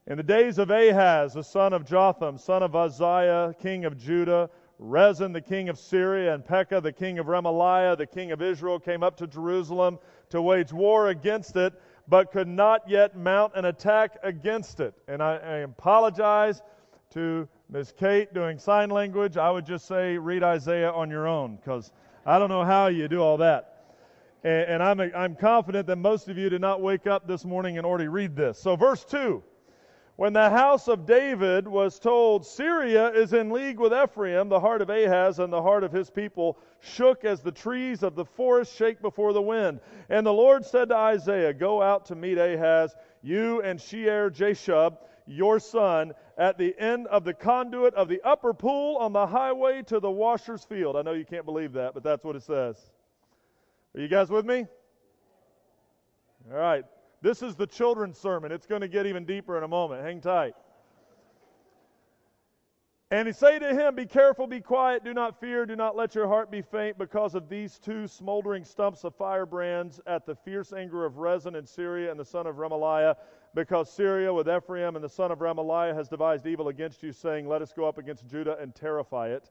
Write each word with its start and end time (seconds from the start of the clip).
In 0.05 0.17
the 0.17 0.23
days 0.23 0.57
of 0.57 0.69
Ahaz, 0.69 1.33
the 1.33 1.43
son 1.43 1.71
of 1.71 1.85
Jotham, 1.85 2.37
son 2.37 2.61
of 2.61 2.75
Uzziah, 2.75 3.55
king 3.57 3.85
of 3.85 3.97
Judah, 3.97 4.49
Rezin, 4.79 5.33
the 5.33 5.41
king 5.41 5.67
of 5.67 5.77
Syria, 5.77 6.33
and 6.33 6.45
Pekah, 6.45 6.79
the 6.79 6.93
king 6.93 7.19
of 7.19 7.27
Remaliah, 7.27 7.97
the 7.97 8.07
king 8.07 8.31
of 8.31 8.41
Israel, 8.41 8.79
came 8.79 9.03
up 9.03 9.17
to 9.17 9.27
Jerusalem 9.27 9.99
to 10.29 10.41
wage 10.41 10.71
war 10.71 11.09
against 11.09 11.57
it, 11.57 11.73
but 12.07 12.31
could 12.31 12.47
not 12.47 12.89
yet 12.89 13.15
mount 13.17 13.53
an 13.55 13.65
attack 13.65 14.17
against 14.23 14.79
it. 14.79 14.93
And 15.09 15.21
I, 15.21 15.35
I 15.35 15.55
apologize 15.57 16.61
to 17.11 17.47
Ms. 17.69 17.93
Kate 17.99 18.33
doing 18.33 18.57
sign 18.57 18.89
language. 18.89 19.35
I 19.35 19.51
would 19.51 19.65
just 19.65 19.85
say 19.85 20.17
read 20.17 20.43
Isaiah 20.43 20.91
on 20.91 21.09
your 21.09 21.27
own 21.27 21.57
because 21.57 21.91
I 22.25 22.39
don't 22.39 22.49
know 22.49 22.63
how 22.63 22.87
you 22.87 23.09
do 23.09 23.21
all 23.21 23.37
that. 23.37 23.95
And, 24.45 24.81
and 24.81 24.83
I'm, 24.83 24.99
I'm 25.13 25.35
confident 25.35 25.87
that 25.87 25.97
most 25.97 26.29
of 26.29 26.37
you 26.37 26.49
did 26.49 26.61
not 26.61 26.81
wake 26.81 27.05
up 27.05 27.27
this 27.27 27.43
morning 27.43 27.77
and 27.77 27.85
already 27.85 28.07
read 28.07 28.35
this. 28.35 28.57
So, 28.59 28.77
verse 28.77 29.03
2 29.03 29.43
when 30.19 30.33
the 30.33 30.49
house 30.49 30.89
of 30.89 31.05
David 31.05 31.65
was 31.65 31.97
told, 31.97 32.45
Syria 32.45 33.07
is 33.07 33.31
in 33.31 33.51
league 33.51 33.79
with 33.79 33.93
Ephraim, 33.93 34.49
the 34.49 34.59
heart 34.59 34.81
of 34.81 34.89
Ahaz 34.89 35.39
and 35.39 35.51
the 35.51 35.61
heart 35.61 35.81
of 35.81 35.93
his 35.93 36.09
people 36.09 36.57
shook 36.81 37.23
as 37.23 37.39
the 37.39 37.53
trees 37.53 38.03
of 38.03 38.15
the 38.15 38.25
forest 38.25 38.75
shake 38.75 39.01
before 39.01 39.31
the 39.31 39.41
wind. 39.41 39.79
And 40.09 40.27
the 40.27 40.33
Lord 40.33 40.65
said 40.65 40.89
to 40.89 40.95
Isaiah, 40.97 41.53
Go 41.53 41.81
out 41.81 42.07
to 42.07 42.15
meet 42.15 42.37
Ahaz, 42.37 42.97
you 43.21 43.61
and 43.61 43.79
Shear 43.79 44.29
Jashub, 44.29 44.97
your 45.25 45.57
son, 45.57 46.11
at 46.37 46.57
the 46.57 46.77
end 46.77 47.07
of 47.07 47.23
the 47.23 47.33
conduit 47.33 47.93
of 47.93 48.09
the 48.09 48.19
upper 48.25 48.53
pool 48.53 48.97
on 48.97 49.13
the 49.13 49.25
highway 49.25 49.83
to 49.83 50.01
the 50.01 50.11
washer's 50.11 50.65
field. 50.65 50.97
I 50.97 51.01
know 51.01 51.13
you 51.13 51.23
can't 51.23 51.45
believe 51.45 51.71
that, 51.73 51.93
but 51.93 52.03
that's 52.03 52.25
what 52.25 52.35
it 52.35 52.43
says. 52.43 52.75
Are 53.95 54.01
you 54.01 54.09
guys 54.09 54.29
with 54.29 54.45
me? 54.45 54.67
All 56.51 56.57
right. 56.57 56.83
This 57.21 57.41
is 57.41 57.55
the 57.55 57.67
children's 57.67 58.17
sermon. 58.17 58.51
It's 58.51 58.65
going 58.65 58.81
to 58.81 58.87
get 58.87 59.05
even 59.05 59.25
deeper 59.25 59.57
in 59.57 59.63
a 59.63 59.67
moment. 59.67 60.03
Hang 60.03 60.21
tight. 60.21 60.53
And 63.11 63.27
he 63.27 63.33
say 63.33 63.57
to 63.57 63.73
him, 63.73 63.95
Be 63.95 64.05
careful, 64.05 64.45
be 64.45 64.61
quiet, 64.61 65.03
do 65.03 65.15
not 65.15 65.39
fear, 65.39 65.65
do 65.65 65.75
not 65.75 65.95
let 65.95 66.13
your 66.13 66.27
heart 66.27 66.51
be 66.51 66.61
faint 66.61 66.99
because 66.99 67.33
of 67.33 67.49
these 67.49 67.79
two 67.79 68.07
smoldering 68.07 68.63
stumps 68.63 69.03
of 69.03 69.15
firebrands 69.15 69.99
at 70.05 70.27
the 70.27 70.35
fierce 70.35 70.73
anger 70.73 71.05
of 71.05 71.17
Rezin 71.17 71.55
and 71.55 71.67
Syria 71.67 72.11
and 72.11 72.19
the 72.19 72.25
son 72.25 72.45
of 72.45 72.57
Remaliah, 72.57 73.15
because 73.55 73.91
Syria 73.91 74.31
with 74.31 74.47
Ephraim 74.47 74.95
and 74.95 75.03
the 75.03 75.09
son 75.09 75.31
of 75.31 75.39
Remaliah 75.39 75.95
has 75.95 76.07
devised 76.07 76.45
evil 76.45 76.67
against 76.67 77.01
you, 77.01 77.11
saying, 77.11 77.47
Let 77.47 77.63
us 77.63 77.73
go 77.73 77.87
up 77.87 77.97
against 77.97 78.27
Judah 78.27 78.57
and 78.59 78.75
terrify 78.75 79.29
it. 79.29 79.49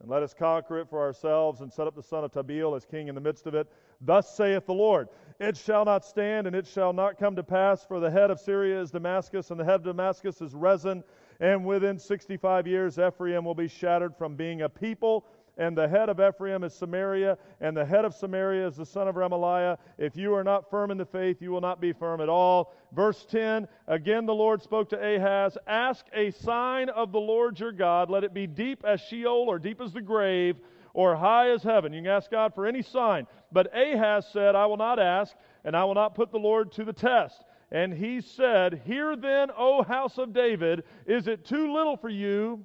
And 0.00 0.08
let 0.08 0.22
us 0.22 0.32
conquer 0.32 0.78
it 0.78 0.88
for 0.88 1.00
ourselves 1.00 1.60
and 1.60 1.70
set 1.70 1.86
up 1.86 1.94
the 1.94 2.02
son 2.02 2.24
of 2.24 2.32
Tabeel 2.32 2.74
as 2.74 2.86
king 2.86 3.08
in 3.08 3.14
the 3.14 3.20
midst 3.20 3.46
of 3.46 3.54
it. 3.54 3.70
Thus 4.00 4.34
saith 4.34 4.66
the 4.66 4.74
Lord 4.74 5.08
It 5.38 5.56
shall 5.56 5.84
not 5.84 6.04
stand, 6.04 6.46
and 6.46 6.56
it 6.56 6.66
shall 6.66 6.92
not 6.92 7.18
come 7.18 7.36
to 7.36 7.42
pass, 7.42 7.84
for 7.84 8.00
the 8.00 8.10
head 8.10 8.30
of 8.30 8.40
Syria 8.40 8.80
is 8.80 8.90
Damascus, 8.90 9.50
and 9.50 9.60
the 9.60 9.64
head 9.64 9.76
of 9.76 9.84
Damascus 9.84 10.40
is 10.40 10.54
Rezin. 10.54 11.04
And 11.38 11.64
within 11.64 11.98
65 11.98 12.66
years, 12.66 12.98
Ephraim 12.98 13.44
will 13.44 13.54
be 13.54 13.68
shattered 13.68 14.16
from 14.16 14.36
being 14.36 14.62
a 14.62 14.68
people 14.68 15.24
and 15.60 15.76
the 15.76 15.86
head 15.86 16.08
of 16.08 16.18
Ephraim 16.18 16.64
is 16.64 16.72
Samaria, 16.72 17.36
and 17.60 17.76
the 17.76 17.84
head 17.84 18.06
of 18.06 18.14
Samaria 18.14 18.66
is 18.66 18.76
the 18.76 18.86
son 18.86 19.06
of 19.06 19.16
Remaliah. 19.16 19.76
If 19.98 20.16
you 20.16 20.34
are 20.34 20.42
not 20.42 20.70
firm 20.70 20.90
in 20.90 20.96
the 20.96 21.04
faith, 21.04 21.42
you 21.42 21.50
will 21.50 21.60
not 21.60 21.82
be 21.82 21.92
firm 21.92 22.22
at 22.22 22.30
all. 22.30 22.72
Verse 22.92 23.26
10 23.30 23.68
Again, 23.86 24.24
the 24.24 24.34
Lord 24.34 24.62
spoke 24.62 24.88
to 24.88 24.96
Ahaz 24.96 25.58
Ask 25.66 26.06
a 26.14 26.30
sign 26.30 26.88
of 26.88 27.12
the 27.12 27.20
Lord 27.20 27.60
your 27.60 27.72
God. 27.72 28.08
Let 28.08 28.24
it 28.24 28.32
be 28.32 28.46
deep 28.46 28.84
as 28.86 29.02
Sheol 29.02 29.50
or 29.50 29.58
deep 29.58 29.82
as 29.82 29.92
the 29.92 30.00
grave 30.00 30.58
or 30.94 31.14
high 31.14 31.50
as 31.50 31.62
heaven. 31.62 31.92
You 31.92 32.00
can 32.00 32.10
ask 32.10 32.30
God 32.30 32.54
for 32.54 32.66
any 32.66 32.80
sign. 32.80 33.26
But 33.52 33.68
Ahaz 33.76 34.28
said, 34.32 34.54
I 34.54 34.64
will 34.64 34.78
not 34.78 34.98
ask, 34.98 35.36
and 35.66 35.76
I 35.76 35.84
will 35.84 35.94
not 35.94 36.14
put 36.14 36.32
the 36.32 36.38
Lord 36.38 36.72
to 36.72 36.84
the 36.84 36.94
test. 36.94 37.44
And 37.70 37.92
he 37.92 38.22
said, 38.22 38.80
Hear 38.86 39.14
then, 39.14 39.50
O 39.54 39.82
house 39.82 40.16
of 40.16 40.32
David, 40.32 40.84
is 41.04 41.28
it 41.28 41.44
too 41.44 41.74
little 41.74 41.98
for 41.98 42.08
you 42.08 42.64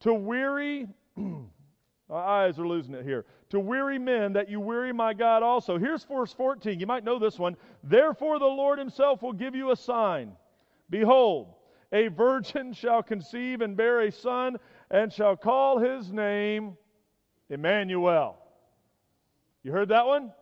to 0.00 0.12
weary 0.12 0.88
Our 2.12 2.22
eyes 2.22 2.58
are 2.58 2.68
losing 2.68 2.94
it 2.94 3.04
here. 3.04 3.24
To 3.50 3.58
weary 3.58 3.98
men 3.98 4.34
that 4.34 4.50
you 4.50 4.60
weary 4.60 4.92
my 4.92 5.14
God 5.14 5.42
also. 5.42 5.78
Here's 5.78 6.04
verse 6.04 6.32
14. 6.34 6.78
You 6.78 6.86
might 6.86 7.04
know 7.04 7.18
this 7.18 7.38
one. 7.38 7.56
Therefore 7.82 8.38
the 8.38 8.44
Lord 8.44 8.78
himself 8.78 9.22
will 9.22 9.32
give 9.32 9.54
you 9.54 9.70
a 9.70 9.76
sign. 9.76 10.32
Behold, 10.90 11.54
a 11.90 12.08
virgin 12.08 12.72
shall 12.74 13.02
conceive 13.02 13.62
and 13.62 13.76
bear 13.76 14.02
a 14.02 14.12
son, 14.12 14.58
and 14.90 15.10
shall 15.10 15.36
call 15.36 15.78
his 15.78 16.12
name 16.12 16.76
Emmanuel. 17.48 18.36
You 19.62 19.72
heard 19.72 19.88
that 19.88 20.06
one? 20.06 20.32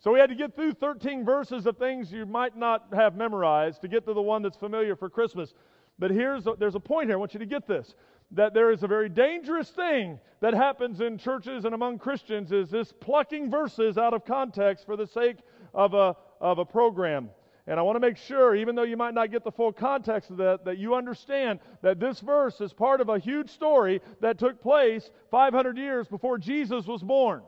So 0.00 0.12
we 0.12 0.20
had 0.20 0.28
to 0.28 0.34
get 0.34 0.54
through 0.54 0.74
13 0.74 1.24
verses 1.24 1.64
of 1.64 1.78
things 1.78 2.12
you 2.12 2.26
might 2.26 2.58
not 2.58 2.88
have 2.92 3.16
memorized 3.16 3.80
to 3.80 3.88
get 3.88 4.04
to 4.04 4.12
the 4.12 4.20
one 4.20 4.42
that's 4.42 4.58
familiar 4.58 4.94
for 4.94 5.08
Christmas. 5.08 5.54
But 5.98 6.10
here's 6.10 6.46
a, 6.46 6.54
there's 6.58 6.74
a 6.74 6.80
point 6.80 7.08
here. 7.08 7.16
I 7.16 7.18
want 7.18 7.32
you 7.32 7.40
to 7.40 7.46
get 7.46 7.66
this 7.66 7.94
that 8.32 8.54
there 8.54 8.70
is 8.70 8.82
a 8.82 8.86
very 8.86 9.08
dangerous 9.08 9.70
thing 9.70 10.18
that 10.40 10.54
happens 10.54 11.00
in 11.00 11.18
churches 11.18 11.64
and 11.64 11.74
among 11.74 11.98
Christians 11.98 12.52
is 12.52 12.70
this 12.70 12.92
plucking 12.92 13.50
verses 13.50 13.96
out 13.98 14.14
of 14.14 14.24
context 14.24 14.84
for 14.84 14.96
the 14.96 15.06
sake 15.06 15.38
of 15.72 15.94
a, 15.94 16.16
of 16.40 16.58
a 16.58 16.64
program. 16.64 17.30
And 17.68 17.80
I 17.80 17.82
want 17.82 17.96
to 17.96 18.00
make 18.00 18.16
sure, 18.16 18.54
even 18.54 18.76
though 18.76 18.84
you 18.84 18.96
might 18.96 19.14
not 19.14 19.32
get 19.32 19.42
the 19.42 19.50
full 19.50 19.72
context 19.72 20.30
of 20.30 20.36
that, 20.36 20.64
that 20.64 20.78
you 20.78 20.94
understand 20.94 21.58
that 21.82 21.98
this 21.98 22.20
verse 22.20 22.60
is 22.60 22.72
part 22.72 23.00
of 23.00 23.08
a 23.08 23.18
huge 23.18 23.50
story 23.50 24.00
that 24.20 24.38
took 24.38 24.60
place 24.60 25.10
500 25.30 25.76
years 25.76 26.06
before 26.06 26.38
Jesus 26.38 26.86
was 26.86 27.02
born. 27.02 27.42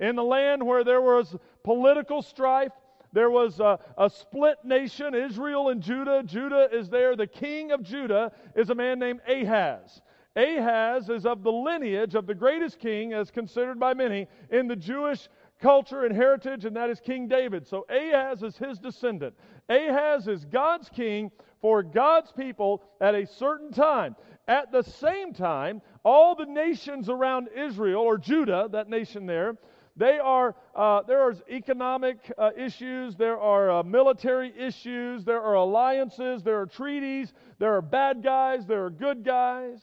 In 0.00 0.16
the 0.16 0.24
land 0.24 0.64
where 0.64 0.84
there 0.84 1.02
was 1.02 1.36
political 1.62 2.22
strife, 2.22 2.72
there 3.14 3.30
was 3.30 3.60
a, 3.60 3.78
a, 3.96 4.10
split 4.10 4.58
nation, 4.64 5.14
Israel 5.14 5.68
and 5.68 5.80
Judah. 5.80 6.22
Judah 6.24 6.68
is 6.72 6.90
there. 6.90 7.16
The 7.16 7.28
king 7.28 7.70
of 7.70 7.82
Judah 7.82 8.32
is 8.54 8.70
a 8.70 8.74
man 8.74 8.98
named 8.98 9.20
Ahaz. 9.28 10.02
Ahaz 10.36 11.08
is 11.08 11.24
of 11.24 11.44
the 11.44 11.52
lineage 11.52 12.16
of 12.16 12.26
the 12.26 12.34
greatest 12.34 12.80
king, 12.80 13.12
as 13.12 13.30
considered 13.30 13.78
by 13.78 13.94
many, 13.94 14.26
in 14.50 14.66
the 14.66 14.74
Jewish 14.74 15.28
culture 15.62 16.04
and 16.04 16.14
heritage, 16.14 16.64
and 16.64 16.74
that 16.76 16.90
is 16.90 16.98
King 16.98 17.28
David. 17.28 17.66
So 17.66 17.86
Ahaz 17.88 18.42
is 18.42 18.56
his 18.56 18.80
descendant. 18.80 19.34
Ahaz 19.68 20.26
is 20.26 20.44
God's 20.44 20.88
king 20.88 21.30
for 21.60 21.82
God's 21.82 22.32
people 22.32 22.82
at 23.00 23.14
a 23.14 23.26
certain 23.26 23.70
time. 23.70 24.16
At 24.48 24.72
the 24.72 24.82
same 24.82 25.32
time, 25.32 25.80
all 26.04 26.34
the 26.34 26.44
nations 26.44 27.08
around 27.08 27.48
Israel, 27.56 28.02
or 28.02 28.18
Judah, 28.18 28.68
that 28.72 28.90
nation 28.90 29.24
there, 29.24 29.56
they 29.96 30.18
are, 30.18 30.56
uh, 30.74 31.02
there 31.02 31.20
are 31.20 31.36
economic 31.48 32.32
uh, 32.36 32.50
issues, 32.56 33.14
there 33.14 33.38
are 33.38 33.70
uh, 33.70 33.82
military 33.84 34.52
issues, 34.58 35.24
there 35.24 35.40
are 35.40 35.54
alliances, 35.54 36.42
there 36.42 36.60
are 36.60 36.66
treaties, 36.66 37.32
there 37.60 37.76
are 37.76 37.82
bad 37.82 38.22
guys, 38.22 38.66
there 38.66 38.84
are 38.84 38.90
good 38.90 39.24
guys. 39.24 39.80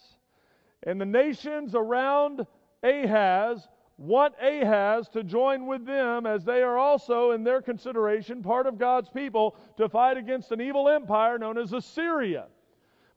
And 0.83 0.99
the 0.99 1.05
nations 1.05 1.75
around 1.75 2.45
Ahaz 2.83 3.65
want 3.97 4.33
Ahaz 4.41 5.07
to 5.09 5.23
join 5.23 5.65
with 5.65 5.85
them 5.85 6.25
as 6.25 6.43
they 6.43 6.61
are 6.61 6.77
also, 6.77 7.31
in 7.31 7.45
their 7.45 7.61
consideration, 7.61 8.43
part 8.43 8.67
of 8.67 8.77
God's 8.77 9.07
people 9.09 9.55
to 9.77 9.87
fight 9.87 10.17
against 10.17 10.51
an 10.51 10.59
evil 10.59 10.89
empire 10.89 11.37
known 11.37 11.57
as 11.57 11.71
Assyria. 11.71 12.47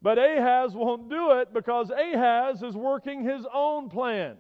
But 0.01 0.19
Ahaz 0.19 0.75
won't 0.75 1.09
do 1.09 1.33
it 1.33 1.53
because 1.53 1.91
Ahaz 1.91 2.63
is 2.63 2.77
working 2.77 3.25
his 3.25 3.45
own 3.53 3.89
plan 3.89 4.37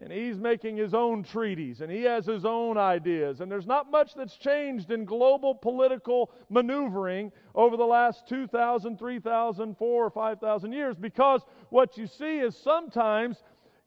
and 0.00 0.12
he's 0.12 0.38
making 0.38 0.76
his 0.76 0.92
own 0.92 1.22
treaties 1.22 1.80
and 1.80 1.90
he 1.90 2.02
has 2.02 2.26
his 2.26 2.44
own 2.44 2.76
ideas. 2.76 3.40
And 3.40 3.50
there's 3.50 3.66
not 3.66 3.90
much 3.90 4.14
that's 4.14 4.36
changed 4.36 4.90
in 4.90 5.04
global 5.04 5.54
political 5.54 6.32
maneuvering 6.50 7.30
over 7.54 7.76
the 7.76 7.84
last 7.84 8.26
2,000, 8.26 8.98
3,000, 8.98 9.76
4,000 9.76 9.76
or 9.78 10.10
5,000 10.10 10.72
years 10.72 10.96
because 10.96 11.42
what 11.70 11.96
you 11.96 12.06
see 12.06 12.38
is 12.38 12.56
sometimes 12.56 13.42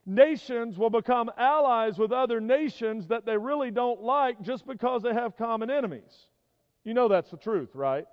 nations 0.05 0.77
will 0.77 0.89
become 0.89 1.29
allies 1.37 1.97
with 1.97 2.13
other 2.13 2.39
nations 2.39 3.07
that 3.07 3.25
they 3.25 3.37
really 3.37 3.69
don't 3.69 4.01
like 4.01 4.41
just 4.41 4.65
because 4.65 5.03
they 5.03 5.13
have 5.13 5.35
common 5.35 5.69
enemies. 5.69 6.27
You 6.85 6.93
know 6.93 7.09
that's 7.09 7.31
the 7.31 7.37
truth, 7.37 7.71
right? 7.75 8.05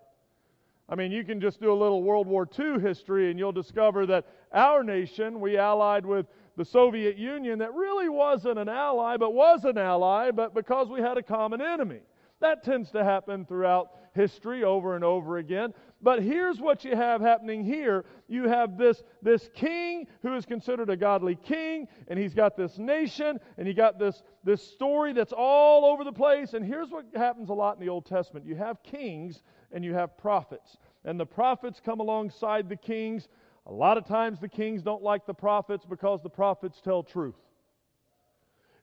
I 0.88 0.96
mean, 0.96 1.12
you 1.12 1.24
can 1.24 1.40
just 1.40 1.60
do 1.60 1.72
a 1.72 1.74
little 1.74 2.02
World 2.02 2.26
War 2.26 2.46
II 2.58 2.80
history 2.80 3.30
and 3.30 3.38
you'll 3.38 3.52
discover 3.52 4.04
that 4.06 4.26
our 4.52 4.82
nation, 4.82 5.40
we 5.40 5.56
allied 5.56 6.04
with 6.04 6.26
the 6.56 6.64
Soviet 6.64 7.16
Union 7.16 7.58
that 7.58 7.74
really 7.74 8.08
wasn't 8.08 8.58
an 8.58 8.68
ally, 8.68 9.16
but 9.16 9.34
was 9.34 9.64
an 9.64 9.78
ally, 9.78 10.30
but 10.30 10.54
because 10.54 10.88
we 10.88 11.00
had 11.00 11.18
a 11.18 11.22
common 11.22 11.60
enemy. 11.60 12.00
That 12.40 12.62
tends 12.62 12.90
to 12.92 13.02
happen 13.02 13.44
throughout 13.44 13.90
history 14.14 14.64
over 14.64 14.94
and 14.94 15.04
over 15.04 15.38
again. 15.38 15.74
But 16.00 16.22
here's 16.22 16.60
what 16.60 16.84
you 16.84 16.94
have 16.94 17.20
happening 17.20 17.64
here. 17.64 18.04
You 18.28 18.48
have 18.48 18.76
this, 18.76 19.02
this 19.22 19.48
king 19.54 20.06
who 20.22 20.36
is 20.36 20.44
considered 20.44 20.90
a 20.90 20.96
godly 20.96 21.36
king, 21.36 21.88
and 22.08 22.18
he's 22.18 22.34
got 22.34 22.56
this 22.56 22.78
nation, 22.78 23.40
and 23.56 23.66
you 23.66 23.74
got 23.74 23.98
this, 23.98 24.22
this 24.44 24.62
story 24.62 25.12
that's 25.12 25.32
all 25.32 25.84
over 25.86 26.04
the 26.04 26.12
place. 26.12 26.52
And 26.52 26.64
here's 26.64 26.90
what 26.90 27.06
happens 27.16 27.48
a 27.48 27.54
lot 27.54 27.76
in 27.78 27.84
the 27.84 27.90
Old 27.90 28.06
Testament 28.06 28.46
you 28.46 28.56
have 28.56 28.82
kings 28.82 29.42
and 29.72 29.84
you 29.84 29.94
have 29.94 30.16
prophets. 30.16 30.76
And 31.04 31.18
the 31.18 31.26
prophets 31.26 31.80
come 31.84 32.00
alongside 32.00 32.68
the 32.68 32.76
kings. 32.76 33.28
A 33.66 33.72
lot 33.72 33.96
of 33.96 34.06
times 34.06 34.40
the 34.40 34.48
kings 34.48 34.82
don't 34.82 35.02
like 35.02 35.26
the 35.26 35.34
prophets 35.34 35.86
because 35.88 36.22
the 36.22 36.30
prophets 36.30 36.80
tell 36.82 37.02
truth. 37.02 37.34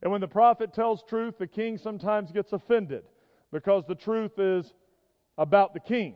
And 0.02 0.12
when 0.12 0.22
the 0.22 0.28
prophet 0.28 0.74
tells 0.74 1.04
truth, 1.04 1.38
the 1.38 1.48
king 1.48 1.78
sometimes 1.78 2.32
gets 2.32 2.54
offended 2.54 3.04
because 3.52 3.84
the 3.88 3.96
truth 3.96 4.40
is 4.40 4.74
about 5.38 5.74
the 5.74 5.80
king. 5.80 6.16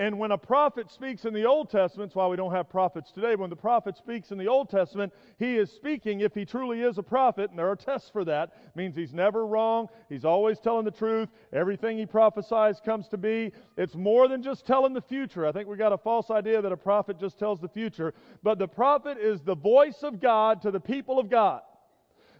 And 0.00 0.16
when 0.16 0.30
a 0.30 0.38
prophet 0.38 0.92
speaks 0.92 1.24
in 1.24 1.34
the 1.34 1.44
Old 1.44 1.70
Testament, 1.70 2.10
that's 2.10 2.16
why 2.16 2.28
we 2.28 2.36
don't 2.36 2.52
have 2.52 2.68
prophets 2.68 3.10
today. 3.10 3.34
When 3.34 3.50
the 3.50 3.56
prophet 3.56 3.96
speaks 3.96 4.30
in 4.30 4.38
the 4.38 4.46
Old 4.46 4.70
Testament, 4.70 5.12
he 5.40 5.56
is 5.56 5.72
speaking, 5.72 6.20
if 6.20 6.34
he 6.34 6.44
truly 6.44 6.82
is 6.82 6.98
a 6.98 7.02
prophet, 7.02 7.50
and 7.50 7.58
there 7.58 7.68
are 7.68 7.74
tests 7.74 8.08
for 8.08 8.24
that, 8.24 8.76
means 8.76 8.94
he's 8.94 9.12
never 9.12 9.44
wrong. 9.44 9.88
He's 10.08 10.24
always 10.24 10.60
telling 10.60 10.84
the 10.84 10.92
truth. 10.92 11.28
Everything 11.52 11.98
he 11.98 12.06
prophesies 12.06 12.80
comes 12.84 13.08
to 13.08 13.16
be. 13.16 13.52
It's 13.76 13.96
more 13.96 14.28
than 14.28 14.40
just 14.40 14.64
telling 14.64 14.92
the 14.92 15.02
future. 15.02 15.44
I 15.44 15.50
think 15.50 15.68
we 15.68 15.76
got 15.76 15.92
a 15.92 15.98
false 15.98 16.30
idea 16.30 16.62
that 16.62 16.70
a 16.70 16.76
prophet 16.76 17.18
just 17.18 17.36
tells 17.36 17.60
the 17.60 17.68
future. 17.68 18.14
But 18.44 18.60
the 18.60 18.68
prophet 18.68 19.18
is 19.18 19.40
the 19.40 19.56
voice 19.56 20.04
of 20.04 20.20
God 20.20 20.62
to 20.62 20.70
the 20.70 20.80
people 20.80 21.18
of 21.18 21.28
God. 21.28 21.62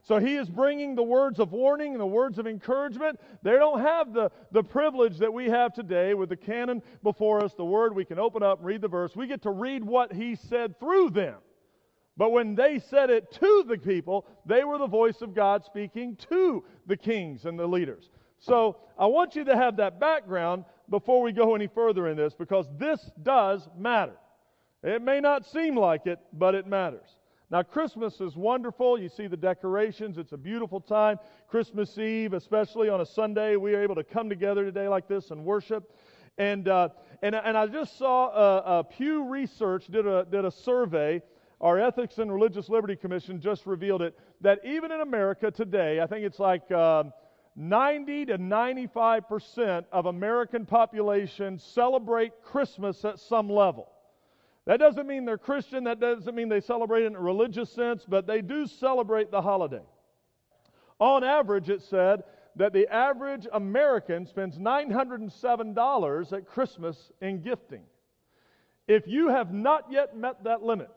So 0.03 0.19
he 0.19 0.37
is 0.37 0.49
bringing 0.49 0.95
the 0.95 1.03
words 1.03 1.39
of 1.39 1.53
warning 1.53 1.93
and 1.93 2.01
the 2.01 2.07
words 2.07 2.39
of 2.39 2.47
encouragement. 2.47 3.21
They 3.43 3.53
don't 3.53 3.81
have 3.81 4.13
the, 4.13 4.31
the 4.53 4.63
privilege 4.63 5.19
that 5.19 5.33
we 5.33 5.51
have 5.51 5.75
today 5.75 6.15
with 6.15 6.29
the 6.29 6.37
canon 6.37 6.83
before 7.03 7.45
us, 7.45 7.55
the 7.55 7.65
word 7.65 7.95
we 7.95 8.05
can 8.05 8.19
open 8.19 8.43
up 8.43 8.61
read 8.63 8.81
the 8.81 8.89
verse. 8.89 9.15
We 9.15 9.27
get 9.27 9.43
to 9.43 9.51
read 9.51 9.85
what 9.85 10.13
he 10.13 10.37
said 10.37 10.79
through 10.79 11.11
them. 11.11 11.37
But 12.17 12.33
when 12.33 12.57
they 12.57 12.81
said 12.81 13.11
it 13.11 13.31
to 13.33 13.65
the 13.69 13.79
people, 13.79 14.27
they 14.45 14.65
were 14.65 14.79
the 14.79 14.89
voice 14.89 15.23
of 15.23 15.35
God 15.35 15.65
speaking 15.65 16.17
to 16.31 16.65
the 16.87 16.97
kings 16.97 17.45
and 17.45 17.59
the 17.59 17.67
leaders. 17.67 18.11
So 18.41 18.77
I 18.99 19.07
want 19.07 19.37
you 19.37 19.45
to 19.45 19.57
have 19.57 19.77
that 19.77 20.01
background 20.01 20.65
before 20.91 21.23
we 21.23 21.33
go 21.33 21.55
any 21.55 21.69
further 21.69 22.09
in 22.09 22.17
this 22.17 22.35
because 22.35 22.67
this 22.77 23.11
does 23.23 23.69
matter. 23.77 24.17
It 24.83 25.03
may 25.03 25.21
not 25.21 25.47
seem 25.47 25.77
like 25.77 26.07
it, 26.07 26.19
but 26.33 26.55
it 26.55 26.67
matters. 26.67 27.18
Now, 27.51 27.63
Christmas 27.63 28.21
is 28.21 28.37
wonderful. 28.37 29.01
You 29.01 29.09
see 29.09 29.27
the 29.27 29.37
decorations, 29.37 30.19
it's 30.19 30.33
a 30.33 30.37
beautiful 30.37 30.81
time. 30.81 31.19
Christmas 31.49 31.97
Eve, 31.97 32.35
especially 32.35 32.91
on 32.91 33.01
a 33.01 33.07
Sunday, 33.07 33.57
we 33.57 33.75
are 33.75 33.83
able 33.83 33.95
to 33.95 34.05
come 34.05 34.29
together 34.29 34.67
today 34.67 34.87
like 34.87 35.09
this 35.09 35.31
and 35.31 35.45
worship. 35.45 35.91
And, 36.37 36.69
uh, 36.69 36.91
and, 37.23 37.35
and 37.35 37.57
I 37.57 37.67
just 37.67 37.97
saw 37.97 38.83
Pew 38.83 39.25
Research 39.25 39.87
did 39.87 40.07
a, 40.07 40.27
did 40.31 40.45
a 40.45 40.51
survey. 40.51 41.23
Our 41.61 41.81
Ethics 41.81 42.19
and 42.19 42.31
Religious 42.33 42.69
Liberty 42.69 42.97
Commission 42.97 43.41
just 43.41 43.67
revealed 43.67 44.03
it 44.03 44.17
that 44.43 44.61
even 44.63 44.93
in 44.93 45.01
America 45.01 45.51
today, 45.51 46.01
I 46.01 46.07
think 46.07 46.27
it's 46.27 46.39
like 46.39 46.71
uh, 46.71 47.05
90 47.57 48.27
to 48.27 48.39
95 48.39 49.27
percent 49.27 49.87
of 49.91 50.05
American 50.07 50.67
population 50.67 51.59
celebrate 51.59 52.33
Christmas 52.45 53.05
at 53.07 53.19
some 53.19 53.49
level. 53.51 53.89
That 54.69 54.81
doesn't 54.81 55.07
mean 55.07 55.25
they're 55.25 55.39
Christian, 55.39 55.85
that 55.85 55.99
doesn't 55.99 56.35
mean 56.35 56.51
they 56.51 56.61
celebrate 56.61 57.07
in 57.07 57.17
a 57.17 57.21
religious 57.21 57.73
sense, 57.73 58.05
but 58.07 58.27
they 58.27 58.43
do 58.43 58.67
celebrate 58.67 59.31
the 59.31 59.41
holiday. 59.41 59.81
On 60.99 61.25
average, 61.25 61.71
it 61.71 61.81
said 61.81 62.23
that 62.57 62.75
the 62.75 62.87
average 62.93 63.47
American 63.51 64.27
spends 64.27 64.59
$907 64.59 66.33
at 66.35 66.47
Christmas 66.47 67.11
in 67.23 67.41
gifting. 67.41 67.81
If 68.87 69.07
you 69.07 69.31
have 69.31 69.55
not 69.55 69.91
yet 69.91 70.15
met 70.15 70.45
that 70.45 70.63
limit, 70.63 70.95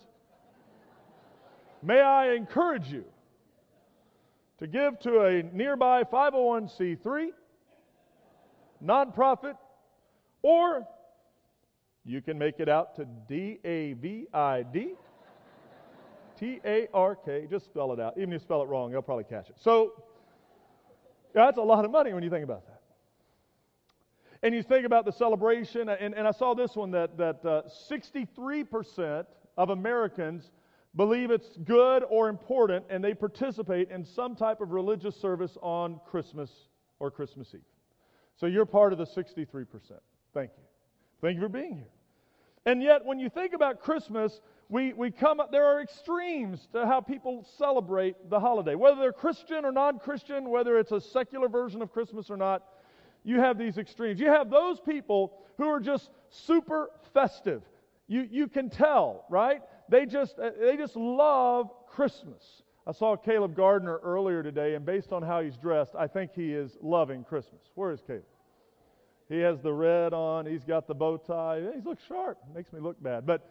may 1.82 2.02
I 2.02 2.34
encourage 2.34 2.92
you 2.92 3.06
to 4.58 4.68
give 4.68 5.00
to 5.00 5.22
a 5.22 5.44
nearby 5.44 6.04
501c3, 6.04 7.30
nonprofit, 8.84 9.56
or 10.42 10.86
you 12.06 12.22
can 12.22 12.38
make 12.38 12.60
it 12.60 12.70
out 12.70 12.96
to 12.96 13.06
D 13.28 13.60
A 13.64 13.94
V 13.94 14.28
I 14.34 14.64
D 14.64 14.94
T 16.40 16.60
A 16.66 16.88
R 16.94 17.16
K. 17.16 17.48
Just 17.50 17.66
spell 17.66 17.94
it 17.94 18.00
out. 18.00 18.14
Even 18.18 18.30
if 18.30 18.42
you 18.42 18.44
spell 18.44 18.64
it 18.64 18.68
wrong, 18.68 18.92
they'll 18.92 19.02
probably 19.02 19.24
catch 19.24 19.50
it. 19.50 19.56
So, 19.60 20.04
that's 21.34 21.58
a 21.58 21.62
lot 21.62 21.86
of 21.86 21.92
money 21.92 22.14
when 22.14 22.24
you 22.24 22.30
think 22.30 22.44
about 22.44 22.66
that. 22.66 22.82
And 24.44 24.56
you 24.56 24.64
think 24.64 24.86
about 24.86 25.06
the 25.06 25.12
celebration, 25.12 25.88
and, 25.90 26.16
and 26.16 26.28
I 26.28 26.32
saw 26.32 26.56
this 26.56 26.76
one 26.76 26.92
that, 26.92 27.16
that 27.18 27.46
uh, 27.46 27.62
63% 27.92 29.26
of 29.56 29.70
Americans 29.70 30.50
believe 30.96 31.30
it's 31.30 31.58
good 31.64 32.04
or 32.10 32.28
important, 32.28 32.86
and 32.90 33.04
they 33.04 33.14
participate 33.14 33.92
in 33.92 34.04
some 34.04 34.36
type 34.36 34.60
of 34.60 34.72
religious 34.72 35.16
service 35.16 35.58
on 35.62 36.00
Christmas 36.10 36.50
or 37.00 37.12
Christmas 37.12 37.54
Eve. 37.54 37.62
So 38.36 38.48
you're 38.48 38.66
part 38.66 38.94
of 38.94 39.00
the 39.00 39.06
63%. 39.06 39.68
Thank 40.34 40.52
you. 40.58 40.64
Thank 41.22 41.36
you 41.36 41.42
for 41.42 41.50
being 41.50 41.76
here. 41.76 41.92
And 42.66 42.82
yet, 42.82 43.06
when 43.06 43.20
you 43.20 43.30
think 43.30 43.54
about 43.54 43.80
Christmas, 43.80 44.40
we, 44.70 44.94
we 44.94 45.12
come 45.12 45.40
up, 45.40 45.52
there 45.52 45.66
are 45.66 45.82
extremes 45.82 46.68
to 46.74 46.86
how 46.86 47.02
people 47.02 47.46
celebrate 47.58 48.30
the 48.30 48.40
holiday. 48.40 48.76
Whether 48.76 49.00
they're 49.00 49.14
Christian 49.14 49.66
or 49.66 49.72
non 49.72 50.00
Christian, 50.00 50.50
whether 50.50 50.78
it's 50.78 50.92
a 50.92 51.02
secular 51.02 51.50
version 51.50 51.82
of 51.82 51.92
Christmas 51.92 52.30
or 52.30 52.38
not, 52.38 52.64
you 53.24 53.40
have 53.40 53.58
these 53.58 53.78
extremes. 53.78 54.20
You 54.20 54.28
have 54.28 54.50
those 54.50 54.80
people 54.80 55.34
who 55.58 55.68
are 55.68 55.80
just 55.80 56.10
super 56.30 56.90
festive. 57.14 57.64
You, 58.08 58.28
you 58.30 58.48
can 58.48 58.70
tell, 58.70 59.26
right? 59.30 59.62
They 59.90 60.06
just, 60.06 60.38
uh, 60.40 60.52
they 60.60 60.78
just 60.78 60.96
love 60.96 61.70
Christmas. 61.88 62.44
I 62.86 62.94
saw 62.94 63.16
Caleb 63.16 63.56
Gardner 63.56 64.00
earlier 64.04 64.42
today, 64.42 64.76
and 64.76 64.86
based 64.86 65.12
on 65.12 65.22
how 65.22 65.42
he's 65.42 65.58
dressed, 65.58 65.94
I 65.98 66.08
think 66.08 66.32
he 66.34 66.54
is 66.54 66.78
loving 66.82 67.24
Christmas. 67.24 67.62
Where 67.76 67.92
is 67.92 68.02
Caleb? 68.06 68.24
He 69.32 69.40
has 69.40 69.62
the 69.62 69.72
red 69.72 70.14
on. 70.14 70.46
He's 70.46 70.66
got 70.66 70.88
the 70.88 70.94
bow 70.94 71.16
tie. 71.16 71.62
He 71.74 71.82
looks 71.82 72.04
sharp. 72.06 72.38
Makes 72.54 72.74
me 72.74 72.82
look 72.82 73.02
bad. 73.02 73.26
But 73.26 73.50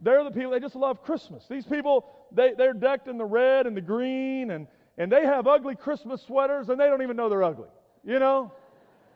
they're 0.00 0.24
the 0.24 0.30
people, 0.30 0.50
they 0.50 0.60
just 0.60 0.74
love 0.74 1.02
Christmas. 1.02 1.44
These 1.48 1.66
people, 1.66 2.08
they, 2.32 2.54
they're 2.56 2.72
decked 2.72 3.06
in 3.06 3.18
the 3.18 3.24
red 3.24 3.66
and 3.66 3.76
the 3.76 3.82
green, 3.82 4.52
and, 4.52 4.66
and 4.96 5.12
they 5.12 5.26
have 5.26 5.46
ugly 5.46 5.76
Christmas 5.76 6.22
sweaters, 6.22 6.70
and 6.70 6.80
they 6.80 6.86
don't 6.86 7.02
even 7.02 7.18
know 7.18 7.28
they're 7.28 7.42
ugly. 7.42 7.68
You 8.02 8.18
know? 8.18 8.50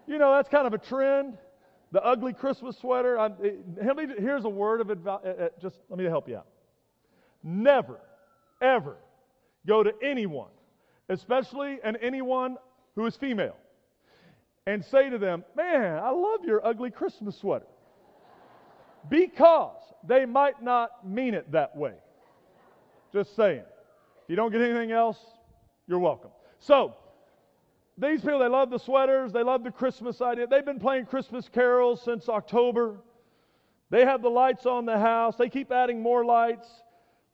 You 0.06 0.18
know, 0.18 0.30
that's 0.34 0.50
kind 0.50 0.66
of 0.66 0.74
a 0.74 0.78
trend. 0.78 1.38
The 1.92 2.04
ugly 2.04 2.34
Christmas 2.34 2.76
sweater. 2.76 3.18
I, 3.18 3.30
it, 3.40 3.64
here's 4.18 4.44
a 4.44 4.50
word 4.50 4.82
of 4.82 4.90
advice. 4.90 5.22
Uh, 5.24 5.28
uh, 5.44 5.48
just 5.58 5.80
let 5.88 5.98
me 5.98 6.04
help 6.04 6.28
you 6.28 6.36
out. 6.36 6.48
Never, 7.42 7.98
ever 8.60 8.98
go 9.66 9.82
to 9.82 9.94
anyone, 10.02 10.50
especially 11.08 11.78
and 11.82 11.96
anyone 12.02 12.58
who 12.94 13.06
is 13.06 13.16
female 13.16 13.56
and 14.66 14.84
say 14.84 15.10
to 15.10 15.18
them, 15.18 15.44
Man, 15.56 15.98
I 15.98 16.10
love 16.10 16.44
your 16.44 16.64
ugly 16.66 16.90
Christmas 16.90 17.36
sweater. 17.36 17.66
Because 19.08 19.76
they 20.06 20.26
might 20.26 20.62
not 20.62 21.06
mean 21.06 21.34
it 21.34 21.50
that 21.52 21.76
way. 21.76 21.94
Just 23.12 23.34
saying. 23.34 23.62
If 23.62 24.28
you 24.28 24.36
don't 24.36 24.52
get 24.52 24.60
anything 24.60 24.92
else, 24.92 25.18
you're 25.86 25.98
welcome. 25.98 26.30
So, 26.58 26.94
these 27.98 28.20
people, 28.20 28.38
they 28.38 28.48
love 28.48 28.70
the 28.70 28.78
sweaters, 28.78 29.32
they 29.32 29.42
love 29.42 29.64
the 29.64 29.70
Christmas 29.70 30.20
idea. 30.20 30.46
They've 30.46 30.64
been 30.64 30.80
playing 30.80 31.06
Christmas 31.06 31.48
carols 31.48 32.00
since 32.02 32.28
October. 32.28 32.98
They 33.90 34.04
have 34.04 34.22
the 34.22 34.30
lights 34.30 34.66
on 34.66 34.86
the 34.86 34.98
house, 34.98 35.36
they 35.36 35.48
keep 35.48 35.72
adding 35.72 36.00
more 36.00 36.24
lights. 36.24 36.68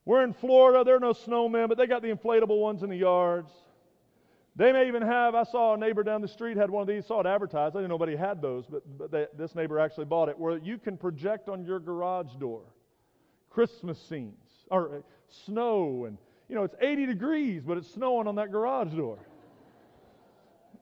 We're 0.05 0.23
in 0.23 0.33
Florida, 0.33 0.83
there 0.83 0.95
are 0.95 1.01
no 1.01 1.13
snowmen, 1.13 1.67
but 1.67 1.77
they 1.77 1.85
got 1.85 2.01
the 2.01 2.09
inflatable 2.09 2.59
ones 2.59 2.81
in 2.81 2.89
the 2.89 2.95
yards. 2.95 3.51
They 4.57 4.71
may 4.71 4.87
even 4.87 5.03
have, 5.03 5.35
I 5.35 5.43
saw 5.43 5.75
a 5.75 5.77
neighbor 5.77 6.01
down 6.01 6.21
the 6.21 6.27
street 6.27 6.57
had 6.57 6.71
one 6.71 6.81
of 6.81 6.87
these, 6.87 7.05
saw 7.05 7.19
it 7.19 7.27
advertised. 7.27 7.75
I 7.75 7.79
didn't 7.79 7.89
know 7.89 7.93
nobody 7.93 8.15
had 8.15 8.41
those, 8.41 8.65
but, 8.65 8.81
but 8.97 9.11
they, 9.11 9.27
this 9.37 9.53
neighbor 9.53 9.79
actually 9.79 10.05
bought 10.05 10.29
it, 10.29 10.39
where 10.39 10.57
you 10.57 10.79
can 10.79 10.97
project 10.97 11.47
on 11.47 11.63
your 11.63 11.79
garage 11.79 12.33
door 12.39 12.63
Christmas 13.51 14.01
scenes, 14.01 14.33
or 14.71 14.95
uh, 14.95 14.99
snow, 15.45 16.05
and, 16.05 16.17
you 16.49 16.55
know, 16.55 16.63
it's 16.63 16.75
80 16.81 17.05
degrees, 17.05 17.61
but 17.65 17.77
it's 17.77 17.91
snowing 17.93 18.27
on 18.27 18.35
that 18.35 18.51
garage 18.51 18.93
door. 18.93 19.19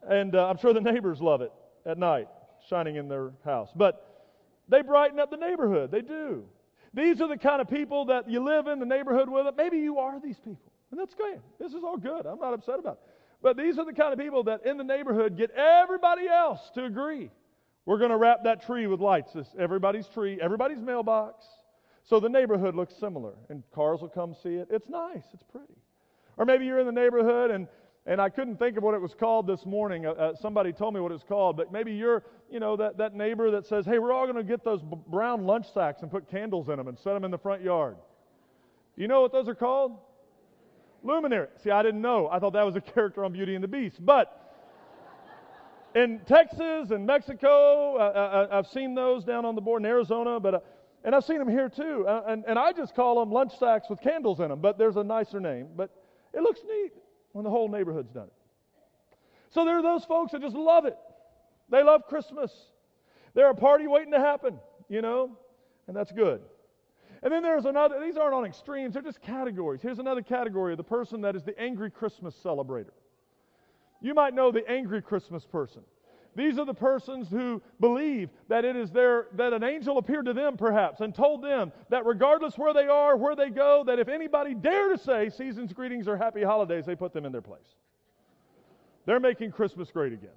And 0.08 0.36
uh, 0.36 0.48
I'm 0.48 0.58
sure 0.58 0.72
the 0.74 0.80
neighbors 0.80 1.20
love 1.20 1.42
it 1.42 1.52
at 1.86 1.98
night, 1.98 2.30
shining 2.70 2.96
in 2.96 3.10
their 3.10 3.32
house. 3.44 3.72
But 3.76 4.26
they 4.70 4.84
brighten 4.84 5.20
up 5.20 5.32
the 5.32 5.38
neighborhood. 5.38 5.92
They 5.92 6.02
do. 6.02 6.46
These 6.94 7.20
are 7.20 7.28
the 7.28 7.38
kind 7.38 7.62
of 7.62 7.70
people 7.70 8.06
that 8.06 8.30
you 8.30 8.42
live 8.42 8.68
in 8.68 8.80
the 8.80 8.86
neighborhood 8.86 9.30
with. 9.30 9.48
Maybe 9.58 9.80
you 9.80 10.00
are 10.00 10.18
these 10.22 10.38
people. 10.38 10.72
And 10.92 11.00
that's 11.00 11.14
good. 11.14 11.42
This 11.60 11.74
is 11.74 11.84
all 11.84 11.98
good. 11.98 12.26
I'm 12.26 12.40
not 12.40 12.54
upset 12.54 12.80
about 12.80 13.00
it. 13.04 13.15
But 13.42 13.58
these 13.58 13.78
are 13.78 13.86
the 13.86 13.94
kind 13.94 14.14
of 14.14 14.20
people 14.20 14.44
that 14.46 14.66
in 14.66 14.78
the 14.78 14.84
neighborhood 14.84 15.38
get 15.38 15.52
everybody 15.52 16.28
else 16.28 16.72
to 16.76 16.86
agree. 16.86 17.30
We're 17.86 18.00
going 18.00 18.10
to 18.10 18.18
wrap 18.18 18.44
that 18.44 18.66
tree 18.66 18.88
with 18.88 19.00
lights. 19.00 19.34
This 19.34 19.48
everybody's 19.60 20.08
tree, 20.08 20.40
everybody's 20.42 20.82
mailbox. 20.82 21.46
So 22.04 22.20
the 22.20 22.30
neighborhood 22.30 22.76
looks 22.76 22.96
similar, 22.96 23.34
and 23.50 23.64
cars 23.74 24.02
will 24.02 24.10
come 24.10 24.36
see 24.42 24.56
it. 24.56 24.68
It's 24.72 24.90
nice, 24.90 25.24
it's 25.34 25.44
pretty. 25.52 25.74
Or 26.38 26.46
maybe 26.46 26.66
you're 26.66 26.80
in 26.80 26.86
the 26.86 26.92
neighborhood 26.92 27.52
and 27.52 27.68
and 28.08 28.22
I 28.22 28.30
couldn't 28.30 28.58
think 28.58 28.78
of 28.78 28.84
what 28.84 28.94
it 28.94 29.02
was 29.02 29.16
called 29.16 29.48
this 29.48 29.66
morning. 29.66 30.06
Uh, 30.06 30.12
uh, 30.12 30.36
somebody 30.36 30.72
told 30.72 30.94
me 30.94 31.00
what 31.00 31.12
it's 31.12 31.24
called, 31.24 31.58
but 31.58 31.72
maybe 31.72 31.92
you're, 31.92 32.24
you 32.52 32.60
know, 32.60 32.76
that, 32.76 32.98
that 32.98 33.16
neighbor 33.16 33.50
that 33.52 33.66
says, 33.66 33.86
hey, 33.86 33.98
we're 33.98 34.14
all 34.14 34.26
going 34.26 34.38
to 34.38 34.44
get 34.44 34.64
those 34.64 34.84
b- 34.84 34.98
brown 35.08 35.46
lunch 35.46 35.74
sacks 35.74 36.04
and 36.04 36.12
put 36.12 36.30
candles 36.30 36.70
in 36.70 36.78
them 36.78 36.88
and 36.88 37.00
set 37.00 37.14
them 37.14 37.24
in 37.24 37.32
the 37.32 37.38
front 37.38 37.64
yard. 37.64 37.98
You 38.96 39.08
know 39.08 39.22
what 39.22 39.32
those 39.32 39.48
are 39.48 39.56
called? 39.56 39.98
Luminary. 41.06 41.48
See, 41.64 41.70
I 41.70 41.84
didn't 41.84 42.02
know. 42.02 42.28
I 42.32 42.40
thought 42.40 42.54
that 42.54 42.66
was 42.66 42.76
a 42.76 42.82
character 42.94 43.24
on 43.24 43.32
Beauty 43.32 43.56
and 43.56 43.64
the 43.64 43.68
Beast. 43.68 44.04
But 44.04 44.42
in 45.94 46.20
Texas 46.26 46.92
and 46.92 47.06
Mexico, 47.06 47.96
uh, 47.96 48.00
uh, 48.00 48.48
uh 48.52 48.58
I've 48.58 48.68
seen 48.68 48.96
those 48.96 49.24
down 49.24 49.46
on 49.46 49.56
the 49.56 49.62
board 49.62 49.82
in 49.82 49.86
Arizona, 49.86 50.40
but 50.40 50.56
uh, 50.56 50.60
and 51.04 51.14
I've 51.14 51.24
seen 51.24 51.38
them 51.38 51.48
here 51.48 51.70
too. 51.70 52.06
Uh, 52.08 52.24
and, 52.28 52.44
and 52.48 52.58
I 52.58 52.74
just 52.74 52.96
call 52.96 53.20
them 53.20 53.32
lunch 53.32 53.58
sacks 53.60 53.88
with 53.90 54.02
candles 54.02 54.40
in 54.40 54.50
them, 54.50 54.60
but 54.60 54.78
there's 54.78 54.96
a 54.96 55.04
nicer 55.04 55.40
name. 55.40 55.68
But 55.76 55.92
it 56.34 56.42
looks 56.42 56.62
neat 56.68 56.94
when 57.34 57.44
the 57.44 57.52
whole 57.52 57.70
neighborhood's 57.70 58.12
done 58.12 58.26
it. 58.26 58.34
So 59.52 59.64
there 59.64 59.78
are 59.78 59.84
those 59.84 60.04
folks 60.04 60.32
that 60.32 60.42
just 60.42 60.56
love 60.56 60.86
it. 60.86 60.98
They 61.70 61.84
love 61.84 62.08
Christmas. 62.10 62.52
They're 63.36 63.52
a 63.52 63.56
party 63.56 63.86
waiting 63.88 64.12
to 64.12 64.20
happen, 64.20 64.60
you 64.90 65.02
know, 65.02 65.38
and 65.88 65.96
that's 65.96 66.12
good. 66.12 66.42
And 67.26 67.34
then 67.34 67.42
there's 67.42 67.66
another, 67.66 68.00
these 68.00 68.18
aren't 68.18 68.36
on 68.36 68.46
extremes, 68.46 68.94
they're 68.94 69.02
just 69.02 69.20
categories. 69.20 69.82
Here's 69.82 69.98
another 69.98 70.22
category 70.22 70.74
of 70.74 70.78
the 70.78 70.84
person 70.84 71.22
that 71.22 71.36
is 71.36 71.42
the 71.42 71.60
angry 71.60 71.90
Christmas 71.90 72.36
celebrator. 72.44 72.92
You 74.00 74.14
might 74.14 74.36
know 74.36 74.52
the 74.52 74.70
angry 74.70 75.02
Christmas 75.02 75.44
person. 75.44 75.82
These 76.36 76.60
are 76.60 76.66
the 76.66 76.74
persons 76.76 77.28
who 77.28 77.64
believe 77.80 78.30
that 78.48 78.64
it 78.64 78.76
is 78.76 78.92
their, 78.92 79.28
that 79.38 79.54
an 79.54 79.64
angel 79.64 79.98
appeared 79.98 80.26
to 80.26 80.34
them 80.34 80.56
perhaps 80.56 81.00
and 81.00 81.16
told 81.16 81.44
them 81.44 81.72
that 81.90 82.06
regardless 82.06 82.60
where 82.60 82.76
they 82.76 82.86
are, 82.86 83.18
where 83.18 83.36
they 83.36 83.50
go, 83.50 83.84
that 83.88 83.98
if 83.98 84.08
anybody 84.08 84.54
dare 84.54 84.90
to 84.90 84.98
say 84.98 85.32
season's 85.32 85.74
greetings 85.74 86.08
or 86.08 86.18
happy 86.18 86.44
holidays, 86.44 86.86
they 86.86 86.96
put 86.96 87.12
them 87.12 87.26
in 87.26 87.32
their 87.32 87.42
place. 87.42 87.74
They're 89.08 89.20
making 89.20 89.52
Christmas 89.52 89.90
great 89.90 90.14
again. 90.14 90.30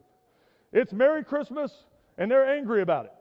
It's 0.72 0.94
Merry 0.94 1.22
Christmas 1.22 1.84
and 2.16 2.30
they're 2.30 2.48
angry 2.48 2.80
about 2.80 3.04
it. 3.04 3.12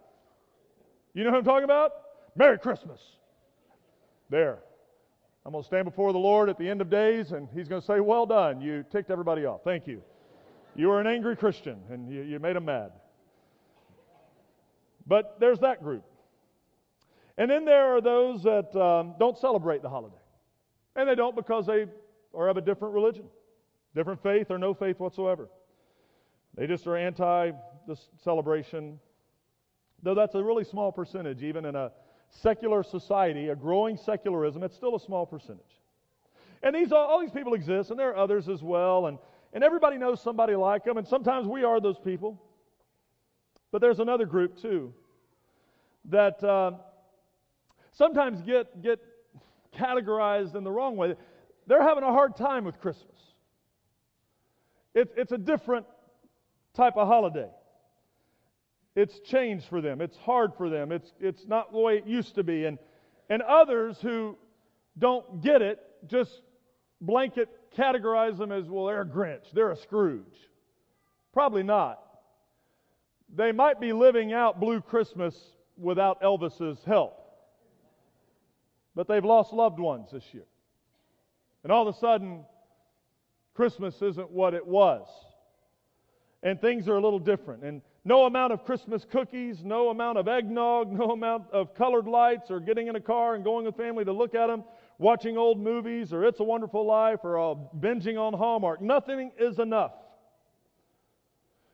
You 1.14 1.26
know 1.26 1.32
what 1.32 1.40
I'm 1.40 1.44
talking 1.44 1.66
about? 1.66 1.92
Merry 2.38 2.60
Christmas. 2.60 3.02
There. 4.30 4.60
I'm 5.46 5.52
going 5.54 5.64
to 5.64 5.68
stand 5.68 5.86
before 5.86 6.12
the 6.12 6.20
Lord 6.20 6.50
at 6.50 6.58
the 6.58 6.70
end 6.70 6.82
of 6.82 6.90
days 6.90 7.32
and 7.32 7.48
he's 7.54 7.68
going 7.68 7.82
to 7.82 7.88
say, 7.88 8.00
Well 8.00 8.26
done. 8.26 8.60
You 8.60 8.84
ticked 8.92 9.10
everybody 9.10 9.46
off. 9.46 9.62
Thank 9.64 9.88
you. 9.88 10.02
You 10.76 10.90
were 10.90 11.00
an 11.00 11.08
angry 11.08 11.36
Christian 11.36 11.80
and 11.90 12.12
you, 12.12 12.22
you 12.22 12.40
made 12.40 12.56
them 12.56 12.66
mad. 12.66 12.92
But 15.08 15.38
there's 15.40 15.60
that 15.60 15.82
group. 15.82 16.04
And 17.38 17.50
then 17.50 17.66
there 17.66 17.96
are 17.96 18.02
those 18.02 18.44
that 18.44 18.76
um, 18.76 19.16
don't 19.20 19.38
celebrate 19.38 19.82
the 19.82 19.90
holiday. 19.90 20.16
And 20.96 21.08
they 21.08 21.16
don't 21.16 21.36
because 21.36 21.66
they 21.66 21.86
are 22.34 22.50
of 22.50 22.58
a 22.58 22.62
different 22.62 22.94
religion, 22.94 23.26
different 23.96 24.22
faith, 24.22 24.48
or 24.50 24.58
no 24.58 24.74
faith 24.74 25.00
whatsoever. 25.00 25.48
They 26.56 26.68
just 26.68 26.86
are 26.88 26.98
anti 26.98 27.52
this 27.88 28.10
celebration. 28.24 29.00
Though 30.04 30.16
that's 30.16 30.36
a 30.36 30.44
really 30.44 30.64
small 30.64 30.92
percentage, 30.92 31.44
even 31.44 31.66
in 31.66 31.76
a 31.76 31.92
secular 32.30 32.84
society, 32.84 33.50
a 33.50 33.56
growing 33.56 33.98
secularism, 33.98 34.64
it's 34.64 34.76
still 34.76 34.96
a 34.96 35.00
small 35.00 35.26
percentage. 35.26 35.64
And 36.64 36.76
these 36.76 36.92
all 36.92 37.20
these 37.22 37.32
people 37.32 37.54
exist, 37.54 37.92
and 37.92 38.00
there 38.00 38.10
are 38.10 38.18
others 38.18 38.50
as 38.50 38.62
well. 38.62 39.08
And 39.08 39.18
and 39.54 39.64
everybody 39.64 39.98
knows 39.98 40.22
somebody 40.22 40.56
like 40.56 40.84
them, 40.84 40.98
and 40.98 41.08
sometimes 41.08 41.48
we 41.48 41.64
are 41.64 41.80
those 41.80 41.98
people. 42.00 42.42
But 43.72 43.82
there's 43.82 44.00
another 44.00 44.26
group, 44.26 44.62
too, 44.62 44.94
that 46.06 46.44
uh, 46.44 46.72
sometimes 47.92 48.42
get, 48.42 48.82
get 48.82 49.00
categorized 49.76 50.56
in 50.56 50.64
the 50.64 50.72
wrong 50.72 50.96
way. 50.96 51.16
They're 51.66 51.82
having 51.82 52.04
a 52.04 52.12
hard 52.12 52.36
time 52.36 52.64
with 52.64 52.80
Christmas. 52.80 53.16
It's, 54.94 55.12
it's 55.18 55.32
a 55.32 55.38
different 55.38 55.86
type 56.74 56.96
of 56.96 57.08
holiday. 57.08 57.50
It's 58.98 59.20
changed 59.20 59.68
for 59.68 59.80
them. 59.80 60.02
It's 60.02 60.18
hard 60.18 60.56
for 60.58 60.72
them. 60.72 60.92
It's, 60.92 61.14
it's 61.20 61.46
not 61.46 61.72
the 61.72 61.78
way 61.78 61.98
it 61.98 62.08
used 62.08 62.34
to 62.34 62.44
be. 62.44 62.66
And, 62.66 62.80
and 63.30 63.44
others 63.44 64.00
who 64.02 64.36
don't 64.98 65.44
get 65.44 65.62
it 65.62 65.80
just 66.08 66.42
blanket 67.00 67.48
categorize 67.78 68.40
them 68.40 68.52
as, 68.52 68.68
well, 68.68 68.88
they're 68.88 69.02
a 69.02 69.06
Grinch, 69.06 69.52
they're 69.54 69.70
a 69.70 69.78
Scrooge. 69.78 70.50
Probably 71.32 71.62
not. 71.62 72.00
They 73.36 73.52
might 73.52 73.80
be 73.80 73.94
living 73.94 74.34
out 74.34 74.60
Blue 74.60 74.82
Christmas 74.82 75.40
without 75.78 76.20
Elvis's 76.24 76.84
help. 76.84 77.24
But 78.96 79.08
they've 79.08 79.24
lost 79.24 79.54
loved 79.54 79.80
ones 79.80 80.10
this 80.12 80.24
year. 80.34 80.48
And 81.62 81.72
all 81.72 81.88
of 81.88 81.96
a 81.96 82.00
sudden, 82.00 82.46
Christmas 83.54 84.02
isn't 84.02 84.32
what 84.32 84.56
it 84.56 84.66
was. 84.66 85.08
And 86.42 86.60
things 86.60 86.88
are 86.88 86.96
a 86.96 87.02
little 87.02 87.20
different. 87.20 87.64
And 87.64 87.84
no 88.08 88.24
amount 88.24 88.54
of 88.54 88.64
Christmas 88.64 89.04
cookies, 89.04 89.66
no 89.66 89.90
amount 89.90 90.18
of 90.18 90.30
eggnog, 90.30 90.90
no 90.90 91.12
amount 91.12 91.44
of 91.52 91.76
colored 91.76 92.08
lights, 92.08 92.50
or 92.50 92.62
getting 92.62 92.88
in 92.88 92.96
a 92.96 93.02
car 93.02 93.36
and 93.36 93.44
going 93.44 93.66
with 93.66 93.76
family 93.76 94.06
to 94.06 94.14
look 94.14 94.34
at 94.34 94.48
them 94.48 94.64
watching 94.98 95.38
old 95.38 95.60
movies 95.60 96.14
or 96.14 96.24
It's 96.24 96.40
a 96.40 96.44
Wonderful 96.44 96.86
Life 96.86 97.20
or 97.24 97.38
uh, 97.38 97.56
binging 97.78 98.18
on 98.18 98.34
Hallmark. 98.34 98.82
Nothing 98.82 99.34
is 99.38 99.60
enough. 99.60 99.92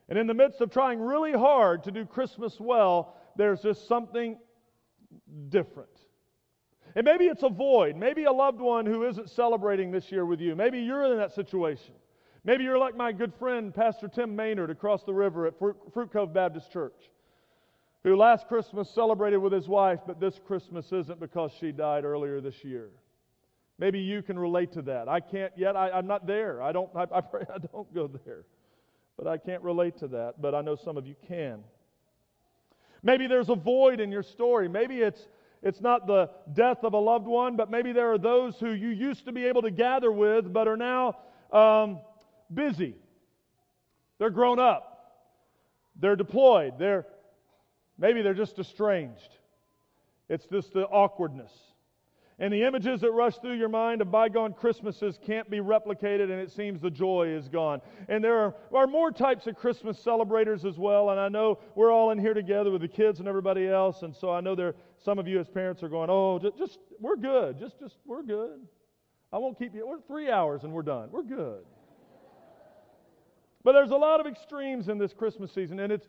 And 0.08 0.18
in 0.18 0.26
the 0.26 0.34
midst 0.34 0.60
of 0.60 0.72
trying 0.72 1.00
really 1.00 1.32
hard 1.32 1.84
to 1.84 1.92
do 1.92 2.04
Christmas 2.04 2.58
well, 2.58 3.14
there's 3.36 3.62
just 3.62 3.86
something 3.86 4.36
different. 5.50 5.88
And 6.96 7.04
maybe 7.04 7.26
it's 7.26 7.44
a 7.44 7.48
void. 7.48 7.94
Maybe 7.94 8.24
a 8.24 8.32
loved 8.32 8.60
one 8.60 8.86
who 8.86 9.06
isn't 9.06 9.30
celebrating 9.30 9.92
this 9.92 10.10
year 10.10 10.26
with 10.26 10.40
you. 10.40 10.56
Maybe 10.56 10.80
you're 10.80 11.04
in 11.04 11.16
that 11.18 11.32
situation. 11.32 11.94
Maybe 12.44 12.64
you're 12.64 12.78
like 12.78 12.94
my 12.94 13.12
good 13.12 13.32
friend, 13.38 13.74
Pastor 13.74 14.06
Tim 14.06 14.36
Maynard, 14.36 14.68
across 14.68 15.02
the 15.02 15.14
river 15.14 15.46
at 15.46 15.58
Fruit 15.58 16.12
Cove 16.12 16.34
Baptist 16.34 16.70
Church, 16.70 17.10
who 18.02 18.16
last 18.16 18.48
Christmas 18.48 18.90
celebrated 18.90 19.38
with 19.38 19.52
his 19.52 19.66
wife, 19.66 20.00
but 20.06 20.20
this 20.20 20.38
Christmas 20.46 20.92
isn't 20.92 21.18
because 21.20 21.52
she 21.58 21.72
died 21.72 22.04
earlier 22.04 22.42
this 22.42 22.62
year. 22.62 22.90
Maybe 23.78 23.98
you 23.98 24.22
can 24.22 24.38
relate 24.38 24.72
to 24.72 24.82
that. 24.82 25.08
I 25.08 25.20
can't 25.20 25.52
yet. 25.56 25.74
I, 25.74 25.98
am 25.98 26.06
not 26.06 26.26
there. 26.26 26.62
I 26.62 26.70
don't. 26.70 26.90
I, 26.94 27.06
I 27.12 27.20
pray 27.22 27.44
I 27.52 27.58
don't 27.58 27.92
go 27.94 28.06
there. 28.24 28.44
But 29.16 29.26
I 29.26 29.38
can't 29.38 29.62
relate 29.62 29.98
to 29.98 30.08
that. 30.08 30.40
But 30.40 30.54
I 30.54 30.60
know 30.60 30.76
some 30.76 30.96
of 30.96 31.06
you 31.06 31.16
can. 31.26 31.60
Maybe 33.02 33.26
there's 33.26 33.48
a 33.48 33.54
void 33.54 34.00
in 34.00 34.12
your 34.12 34.22
story. 34.22 34.68
Maybe 34.68 34.98
it's 34.98 35.28
it's 35.62 35.80
not 35.80 36.06
the 36.06 36.30
death 36.52 36.84
of 36.84 36.92
a 36.92 36.98
loved 36.98 37.26
one, 37.26 37.56
but 37.56 37.70
maybe 37.70 37.92
there 37.92 38.12
are 38.12 38.18
those 38.18 38.60
who 38.60 38.72
you 38.72 38.90
used 38.90 39.24
to 39.24 39.32
be 39.32 39.46
able 39.46 39.62
to 39.62 39.70
gather 39.70 40.12
with, 40.12 40.52
but 40.52 40.68
are 40.68 40.76
now 40.76 41.16
um, 41.50 42.00
busy. 42.54 42.96
They're 44.18 44.30
grown 44.30 44.58
up. 44.58 44.90
They're 46.00 46.16
deployed. 46.16 46.78
They're 46.78 47.06
maybe 47.98 48.22
they're 48.22 48.34
just 48.34 48.58
estranged. 48.58 49.36
It's 50.28 50.46
just 50.46 50.72
the 50.72 50.84
awkwardness. 50.84 51.52
And 52.38 52.52
the 52.52 52.64
images 52.64 53.02
that 53.02 53.12
rush 53.12 53.36
through 53.36 53.54
your 53.54 53.68
mind 53.68 54.02
of 54.02 54.10
bygone 54.10 54.54
Christmases 54.54 55.20
can't 55.24 55.48
be 55.48 55.58
replicated, 55.58 56.24
and 56.24 56.32
it 56.32 56.50
seems 56.50 56.80
the 56.80 56.90
joy 56.90 57.28
is 57.28 57.48
gone. 57.48 57.80
And 58.08 58.24
there 58.24 58.36
are, 58.40 58.54
are 58.74 58.86
more 58.88 59.12
types 59.12 59.46
of 59.46 59.54
Christmas 59.54 60.00
celebrators 60.00 60.64
as 60.64 60.76
well. 60.76 61.10
And 61.10 61.20
I 61.20 61.28
know 61.28 61.60
we're 61.76 61.92
all 61.92 62.10
in 62.10 62.18
here 62.18 62.34
together 62.34 62.72
with 62.72 62.80
the 62.80 62.88
kids 62.88 63.20
and 63.20 63.28
everybody 63.28 63.68
else. 63.68 64.02
And 64.02 64.14
so 64.16 64.32
I 64.32 64.40
know 64.40 64.56
there 64.56 64.74
some 65.04 65.20
of 65.20 65.28
you 65.28 65.38
as 65.38 65.48
parents 65.48 65.84
are 65.84 65.88
going, 65.88 66.10
oh, 66.10 66.40
just, 66.40 66.58
just 66.58 66.78
we're 66.98 67.16
good. 67.16 67.56
Just, 67.58 67.78
just, 67.78 67.98
we're 68.04 68.24
good. 68.24 68.66
I 69.32 69.38
won't 69.38 69.56
keep 69.56 69.72
you. 69.72 69.86
We're 69.86 70.00
three 70.00 70.28
hours 70.28 70.64
and 70.64 70.72
we're 70.72 70.82
done. 70.82 71.10
We're 71.12 71.22
good. 71.22 71.64
But 73.64 73.72
there's 73.72 73.90
a 73.90 73.96
lot 73.96 74.20
of 74.20 74.26
extremes 74.26 74.88
in 74.88 74.98
this 74.98 75.12
Christmas 75.12 75.50
season, 75.52 75.80
and 75.80 75.92
it's 75.92 76.06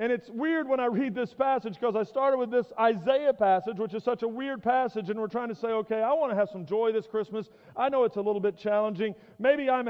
and 0.00 0.12
it's 0.12 0.28
weird 0.30 0.68
when 0.68 0.78
I 0.78 0.86
read 0.86 1.12
this 1.12 1.34
passage 1.34 1.74
because 1.74 1.96
I 1.96 2.04
started 2.04 2.38
with 2.38 2.52
this 2.52 2.66
Isaiah 2.78 3.32
passage, 3.32 3.78
which 3.78 3.94
is 3.94 4.04
such 4.04 4.22
a 4.22 4.28
weird 4.28 4.62
passage, 4.62 5.10
and 5.10 5.18
we're 5.18 5.26
trying 5.26 5.48
to 5.48 5.56
say, 5.56 5.68
okay, 5.68 6.02
I 6.02 6.12
want 6.12 6.30
to 6.30 6.36
have 6.36 6.48
some 6.50 6.64
joy 6.64 6.92
this 6.92 7.08
Christmas. 7.08 7.48
I 7.76 7.88
know 7.88 8.04
it's 8.04 8.14
a 8.14 8.20
little 8.20 8.40
bit 8.40 8.56
challenging. 8.56 9.16
Maybe 9.40 9.68
I'm 9.68 9.88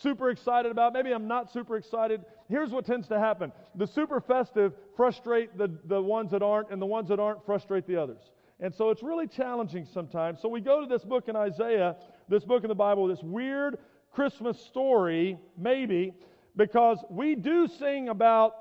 super 0.00 0.30
excited 0.30 0.70
about, 0.70 0.92
maybe 0.92 1.10
I'm 1.10 1.26
not 1.26 1.52
super 1.52 1.76
excited. 1.76 2.24
Here's 2.48 2.70
what 2.70 2.86
tends 2.86 3.08
to 3.08 3.18
happen 3.18 3.50
the 3.74 3.86
super 3.86 4.20
festive 4.20 4.74
frustrate 4.96 5.58
the, 5.58 5.68
the 5.86 6.00
ones 6.00 6.30
that 6.30 6.42
aren't, 6.42 6.70
and 6.70 6.80
the 6.80 6.86
ones 6.86 7.08
that 7.08 7.18
aren't 7.18 7.44
frustrate 7.44 7.84
the 7.84 7.96
others. 7.96 8.30
And 8.60 8.72
so 8.72 8.90
it's 8.90 9.02
really 9.02 9.26
challenging 9.26 9.86
sometimes. 9.92 10.40
So 10.40 10.48
we 10.48 10.60
go 10.60 10.80
to 10.80 10.86
this 10.86 11.04
book 11.04 11.28
in 11.28 11.34
Isaiah, 11.34 11.96
this 12.28 12.44
book 12.44 12.62
in 12.62 12.68
the 12.68 12.76
Bible, 12.76 13.08
this 13.08 13.22
weird 13.24 13.78
Christmas 14.18 14.60
story, 14.66 15.38
maybe, 15.56 16.12
because 16.56 16.98
we 17.08 17.36
do 17.36 17.68
sing 17.68 18.08
about 18.08 18.52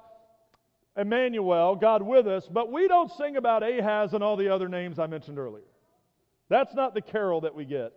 Emmanuel, 0.95 1.75
God 1.75 2.03
with 2.03 2.27
us, 2.27 2.47
but 2.47 2.71
we 2.71 2.87
don't 2.87 3.11
sing 3.17 3.37
about 3.37 3.63
Ahaz 3.63 4.13
and 4.13 4.23
all 4.23 4.37
the 4.37 4.49
other 4.53 4.69
names 4.69 4.99
I 4.99 5.07
mentioned 5.07 5.39
earlier. 5.39 5.65
That's 6.47 6.75
not 6.75 6.93
the 6.93 7.01
carol 7.01 7.41
that 7.41 7.55
we 7.55 7.65
get. 7.65 7.91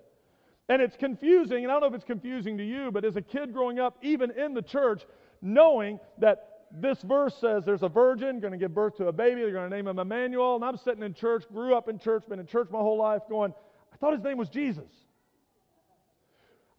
And 0.70 0.80
it's 0.80 0.96
confusing, 0.96 1.64
and 1.64 1.66
I 1.66 1.74
don't 1.74 1.82
know 1.82 1.88
if 1.88 1.94
it's 1.96 2.04
confusing 2.04 2.56
to 2.56 2.64
you, 2.64 2.90
but 2.90 3.04
as 3.04 3.16
a 3.16 3.20
kid 3.20 3.52
growing 3.52 3.78
up, 3.78 3.98
even 4.00 4.30
in 4.30 4.54
the 4.54 4.62
church, 4.62 5.02
knowing 5.42 6.00
that 6.16 6.62
this 6.72 7.02
verse 7.02 7.34
says 7.42 7.66
there's 7.66 7.82
a 7.82 7.90
virgin 7.90 8.40
going 8.40 8.52
to 8.52 8.58
give 8.58 8.72
birth 8.72 8.96
to 8.96 9.08
a 9.08 9.12
baby, 9.12 9.42
they're 9.42 9.52
going 9.52 9.68
to 9.68 9.76
name 9.76 9.86
him 9.86 9.98
Emmanuel, 9.98 10.54
and 10.54 10.64
I'm 10.64 10.78
sitting 10.78 11.02
in 11.02 11.12
church, 11.12 11.44
grew 11.52 11.74
up 11.74 11.90
in 11.90 11.98
church, 11.98 12.22
been 12.26 12.40
in 12.40 12.46
church 12.46 12.70
my 12.70 12.78
whole 12.78 12.96
life, 12.96 13.20
going, 13.28 13.52
I 13.92 13.96
thought 13.98 14.14
his 14.14 14.22
name 14.22 14.38
was 14.38 14.48
Jesus. 14.48 14.90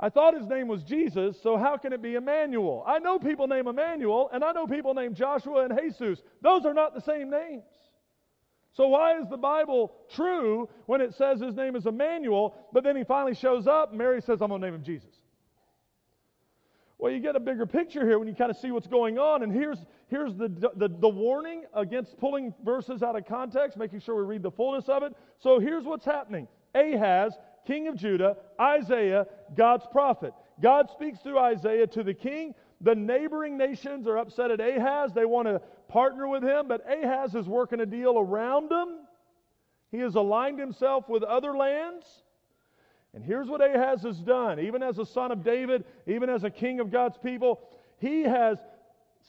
I 0.03 0.09
thought 0.09 0.35
his 0.35 0.47
name 0.47 0.67
was 0.67 0.83
Jesus, 0.83 1.39
so 1.43 1.57
how 1.57 1.77
can 1.77 1.93
it 1.93 2.01
be 2.01 2.15
Emmanuel? 2.15 2.83
I 2.87 2.97
know 2.97 3.19
people 3.19 3.47
named 3.47 3.67
Emmanuel, 3.67 4.31
and 4.33 4.43
I 4.43 4.51
know 4.51 4.65
people 4.65 4.95
named 4.95 5.15
Joshua 5.15 5.65
and 5.65 5.79
Jesus. 5.79 6.23
Those 6.41 6.65
are 6.65 6.73
not 6.73 6.95
the 6.95 7.01
same 7.01 7.29
names. 7.29 7.63
So, 8.73 8.87
why 8.87 9.19
is 9.19 9.27
the 9.29 9.37
Bible 9.37 9.93
true 10.09 10.69
when 10.87 11.01
it 11.01 11.13
says 11.13 11.39
his 11.39 11.55
name 11.55 11.75
is 11.75 11.85
Emmanuel, 11.85 12.55
but 12.73 12.83
then 12.83 12.95
he 12.95 13.03
finally 13.03 13.35
shows 13.35 13.67
up 13.67 13.93
Mary 13.93 14.21
says, 14.21 14.41
I'm 14.41 14.49
going 14.49 14.61
to 14.61 14.67
name 14.67 14.75
him 14.75 14.83
Jesus? 14.83 15.09
Well, 16.97 17.11
you 17.11 17.19
get 17.19 17.35
a 17.35 17.39
bigger 17.39 17.65
picture 17.65 18.05
here 18.05 18.17
when 18.17 18.27
you 18.27 18.33
kind 18.33 18.49
of 18.49 18.57
see 18.57 18.71
what's 18.71 18.87
going 18.87 19.17
on. 19.17 19.43
And 19.43 19.51
here's, 19.51 19.79
here's 20.07 20.35
the, 20.35 20.47
the, 20.75 20.87
the 20.87 21.09
warning 21.09 21.63
against 21.73 22.17
pulling 22.17 22.53
verses 22.63 23.01
out 23.01 23.15
of 23.15 23.25
context, 23.25 23.75
making 23.75 24.01
sure 24.01 24.15
we 24.15 24.21
read 24.21 24.43
the 24.43 24.51
fullness 24.51 24.87
of 24.87 25.03
it. 25.03 25.13
So, 25.39 25.59
here's 25.59 25.83
what's 25.83 26.05
happening 26.05 26.47
Ahaz, 26.73 27.37
king 27.65 27.87
of 27.87 27.95
Judah, 27.95 28.37
Isaiah, 28.59 29.27
God's 29.55 29.85
prophet. 29.91 30.33
God 30.61 30.89
speaks 30.91 31.19
through 31.19 31.39
Isaiah 31.39 31.87
to 31.87 32.03
the 32.03 32.13
king. 32.13 32.53
The 32.81 32.95
neighboring 32.95 33.57
nations 33.57 34.07
are 34.07 34.17
upset 34.17 34.51
at 34.51 34.59
Ahaz. 34.59 35.13
They 35.13 35.25
want 35.25 35.47
to 35.47 35.61
partner 35.87 36.27
with 36.27 36.43
him, 36.43 36.67
but 36.67 36.85
Ahaz 36.89 37.35
is 37.35 37.47
working 37.47 37.79
a 37.79 37.85
deal 37.85 38.17
around 38.17 38.69
them. 38.69 38.99
He 39.91 39.97
has 39.99 40.15
aligned 40.15 40.59
himself 40.59 41.09
with 41.09 41.23
other 41.23 41.55
lands. 41.55 42.05
And 43.13 43.23
here's 43.23 43.47
what 43.47 43.61
Ahaz 43.61 44.03
has 44.03 44.17
done. 44.19 44.59
Even 44.59 44.81
as 44.81 44.97
a 44.97 45.05
son 45.05 45.31
of 45.31 45.43
David, 45.43 45.83
even 46.07 46.29
as 46.29 46.43
a 46.43 46.49
king 46.49 46.79
of 46.79 46.91
God's 46.91 47.17
people, 47.17 47.61
he 47.97 48.21
has 48.21 48.57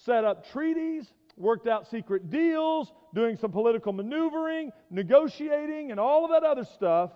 set 0.04 0.24
up 0.24 0.50
treaties, 0.50 1.12
worked 1.36 1.66
out 1.66 1.90
secret 1.90 2.30
deals, 2.30 2.92
doing 3.14 3.36
some 3.36 3.50
political 3.50 3.92
maneuvering, 3.92 4.70
negotiating, 4.90 5.90
and 5.90 5.98
all 5.98 6.24
of 6.24 6.30
that 6.30 6.44
other 6.44 6.64
stuff. 6.64 7.10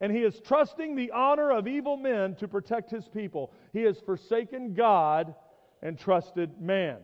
And 0.00 0.10
he 0.12 0.22
is 0.22 0.40
trusting 0.40 0.96
the 0.96 1.10
honor 1.10 1.50
of 1.50 1.68
evil 1.68 1.96
men 1.96 2.34
to 2.36 2.48
protect 2.48 2.90
his 2.90 3.06
people. 3.08 3.52
He 3.72 3.82
has 3.82 3.98
forsaken 4.00 4.74
God 4.74 5.34
and 5.82 5.98
trusted 5.98 6.60
man. 6.60 6.98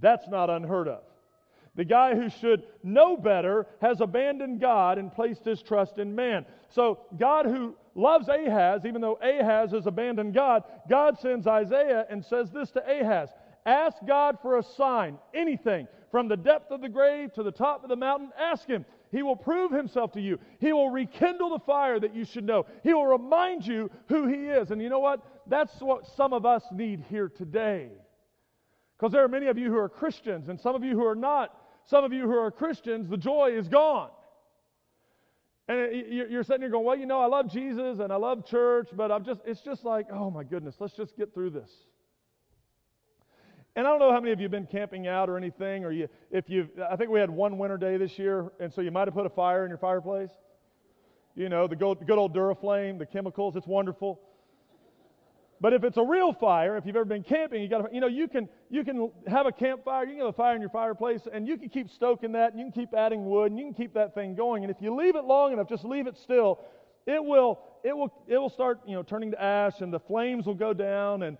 That's 0.00 0.28
not 0.28 0.50
unheard 0.50 0.88
of. 0.88 1.02
The 1.74 1.84
guy 1.84 2.14
who 2.14 2.28
should 2.28 2.64
know 2.82 3.16
better 3.16 3.66
has 3.80 4.00
abandoned 4.00 4.60
God 4.60 4.98
and 4.98 5.12
placed 5.12 5.44
his 5.44 5.62
trust 5.62 5.98
in 5.98 6.14
man. 6.14 6.44
So, 6.70 7.00
God 7.16 7.46
who 7.46 7.76
loves 7.94 8.28
Ahaz, 8.28 8.84
even 8.84 9.00
though 9.00 9.18
Ahaz 9.22 9.70
has 9.70 9.86
abandoned 9.86 10.34
God, 10.34 10.64
God 10.88 11.18
sends 11.20 11.46
Isaiah 11.46 12.04
and 12.10 12.24
says 12.24 12.50
this 12.50 12.70
to 12.72 12.82
Ahaz 12.84 13.30
Ask 13.64 13.98
God 14.06 14.38
for 14.40 14.58
a 14.58 14.62
sign, 14.62 15.18
anything, 15.34 15.86
from 16.10 16.26
the 16.26 16.36
depth 16.36 16.70
of 16.70 16.80
the 16.80 16.88
grave 16.88 17.32
to 17.34 17.42
the 17.42 17.52
top 17.52 17.82
of 17.84 17.90
the 17.90 17.96
mountain. 17.96 18.30
Ask 18.38 18.66
him. 18.66 18.84
He 19.10 19.22
will 19.22 19.36
prove 19.36 19.70
himself 19.70 20.12
to 20.12 20.20
you. 20.20 20.38
He 20.58 20.72
will 20.72 20.90
rekindle 20.90 21.50
the 21.50 21.60
fire 21.60 21.98
that 21.98 22.14
you 22.14 22.24
should 22.24 22.44
know. 22.44 22.66
He 22.82 22.92
will 22.92 23.06
remind 23.06 23.66
you 23.66 23.90
who 24.08 24.26
he 24.26 24.46
is. 24.46 24.70
And 24.70 24.82
you 24.82 24.88
know 24.88 25.00
what? 25.00 25.24
That's 25.46 25.72
what 25.80 26.06
some 26.16 26.32
of 26.32 26.44
us 26.44 26.62
need 26.72 27.04
here 27.08 27.28
today. 27.28 27.88
Because 28.96 29.12
there 29.12 29.24
are 29.24 29.28
many 29.28 29.46
of 29.46 29.56
you 29.56 29.70
who 29.70 29.78
are 29.78 29.88
Christians, 29.88 30.48
and 30.48 30.60
some 30.60 30.74
of 30.74 30.82
you 30.84 30.96
who 30.96 31.06
are 31.06 31.14
not. 31.14 31.54
Some 31.86 32.04
of 32.04 32.12
you 32.12 32.22
who 32.22 32.36
are 32.36 32.50
Christians, 32.50 33.08
the 33.08 33.16
joy 33.16 33.52
is 33.56 33.66
gone. 33.68 34.10
And 35.68 35.90
you're 36.10 36.42
sitting 36.42 36.62
here 36.62 36.70
going, 36.70 36.84
well, 36.84 36.96
you 36.96 37.06
know, 37.06 37.20
I 37.20 37.26
love 37.26 37.50
Jesus 37.50 37.98
and 37.98 38.10
I 38.10 38.16
love 38.16 38.46
church, 38.46 38.88
but 38.94 39.12
I'm 39.12 39.24
just, 39.24 39.40
it's 39.46 39.60
just 39.60 39.84
like, 39.84 40.06
oh 40.10 40.30
my 40.30 40.42
goodness, 40.42 40.76
let's 40.80 40.94
just 40.94 41.16
get 41.16 41.32
through 41.32 41.50
this. 41.50 41.70
And 43.78 43.86
I 43.86 43.90
don't 43.90 44.00
know 44.00 44.10
how 44.10 44.18
many 44.18 44.32
of 44.32 44.40
you 44.40 44.46
have 44.46 44.50
been 44.50 44.66
camping 44.66 45.06
out 45.06 45.30
or 45.30 45.36
anything, 45.36 45.84
or 45.84 45.92
you, 45.92 46.08
if 46.32 46.50
you, 46.50 46.68
I 46.90 46.96
think 46.96 47.10
we 47.10 47.20
had 47.20 47.30
one 47.30 47.58
winter 47.58 47.76
day 47.76 47.96
this 47.96 48.18
year, 48.18 48.50
and 48.58 48.74
so 48.74 48.80
you 48.80 48.90
might 48.90 49.06
have 49.06 49.14
put 49.14 49.24
a 49.24 49.30
fire 49.30 49.64
in 49.64 49.68
your 49.68 49.78
fireplace. 49.78 50.30
You 51.36 51.48
know, 51.48 51.68
the 51.68 51.76
good, 51.76 52.04
good 52.04 52.18
old 52.18 52.34
Duraflame, 52.34 52.98
the 52.98 53.06
chemicals, 53.06 53.54
it's 53.54 53.68
wonderful. 53.68 54.20
But 55.60 55.74
if 55.74 55.84
it's 55.84 55.96
a 55.96 56.02
real 56.02 56.32
fire, 56.32 56.76
if 56.76 56.86
you've 56.86 56.96
ever 56.96 57.04
been 57.04 57.22
camping, 57.22 57.62
you 57.62 57.68
got 57.68 57.94
you 57.94 58.00
know 58.00 58.08
you 58.08 58.26
can 58.26 58.48
you 58.68 58.82
can 58.82 59.12
have 59.28 59.46
a 59.46 59.52
campfire, 59.52 60.02
you 60.06 60.14
can 60.14 60.20
have 60.22 60.30
a 60.30 60.32
fire 60.32 60.56
in 60.56 60.60
your 60.60 60.70
fireplace, 60.70 61.28
and 61.32 61.46
you 61.46 61.56
can 61.56 61.68
keep 61.68 61.88
stoking 61.88 62.32
that, 62.32 62.50
and 62.50 62.58
you 62.58 62.64
can 62.64 62.72
keep 62.72 62.92
adding 62.94 63.26
wood, 63.26 63.52
and 63.52 63.60
you 63.60 63.64
can 63.66 63.74
keep 63.74 63.94
that 63.94 64.12
thing 64.12 64.34
going. 64.34 64.64
And 64.64 64.72
if 64.72 64.82
you 64.82 64.92
leave 64.92 65.14
it 65.14 65.24
long 65.24 65.52
enough, 65.52 65.68
just 65.68 65.84
leave 65.84 66.08
it 66.08 66.16
still, 66.16 66.58
it 67.06 67.22
will 67.22 67.60
it 67.84 67.96
will 67.96 68.12
it 68.26 68.38
will 68.38 68.50
start 68.50 68.80
you 68.88 68.96
know 68.96 69.04
turning 69.04 69.30
to 69.30 69.40
ash, 69.40 69.82
and 69.82 69.92
the 69.92 70.00
flames 70.00 70.46
will 70.46 70.54
go 70.54 70.72
down. 70.74 71.22
And 71.22 71.38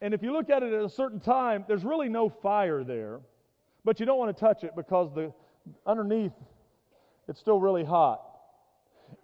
and 0.00 0.14
if 0.14 0.22
you 0.22 0.32
look 0.32 0.50
at 0.50 0.62
it 0.62 0.72
at 0.72 0.84
a 0.84 0.88
certain 0.88 1.20
time, 1.20 1.64
there's 1.68 1.84
really 1.84 2.08
no 2.08 2.28
fire 2.28 2.84
there, 2.84 3.20
but 3.84 4.00
you 4.00 4.06
don't 4.06 4.18
want 4.18 4.36
to 4.36 4.40
touch 4.40 4.64
it 4.64 4.74
because 4.76 5.12
the 5.14 5.32
underneath 5.86 6.32
it's 7.28 7.40
still 7.40 7.58
really 7.58 7.84
hot, 7.84 8.22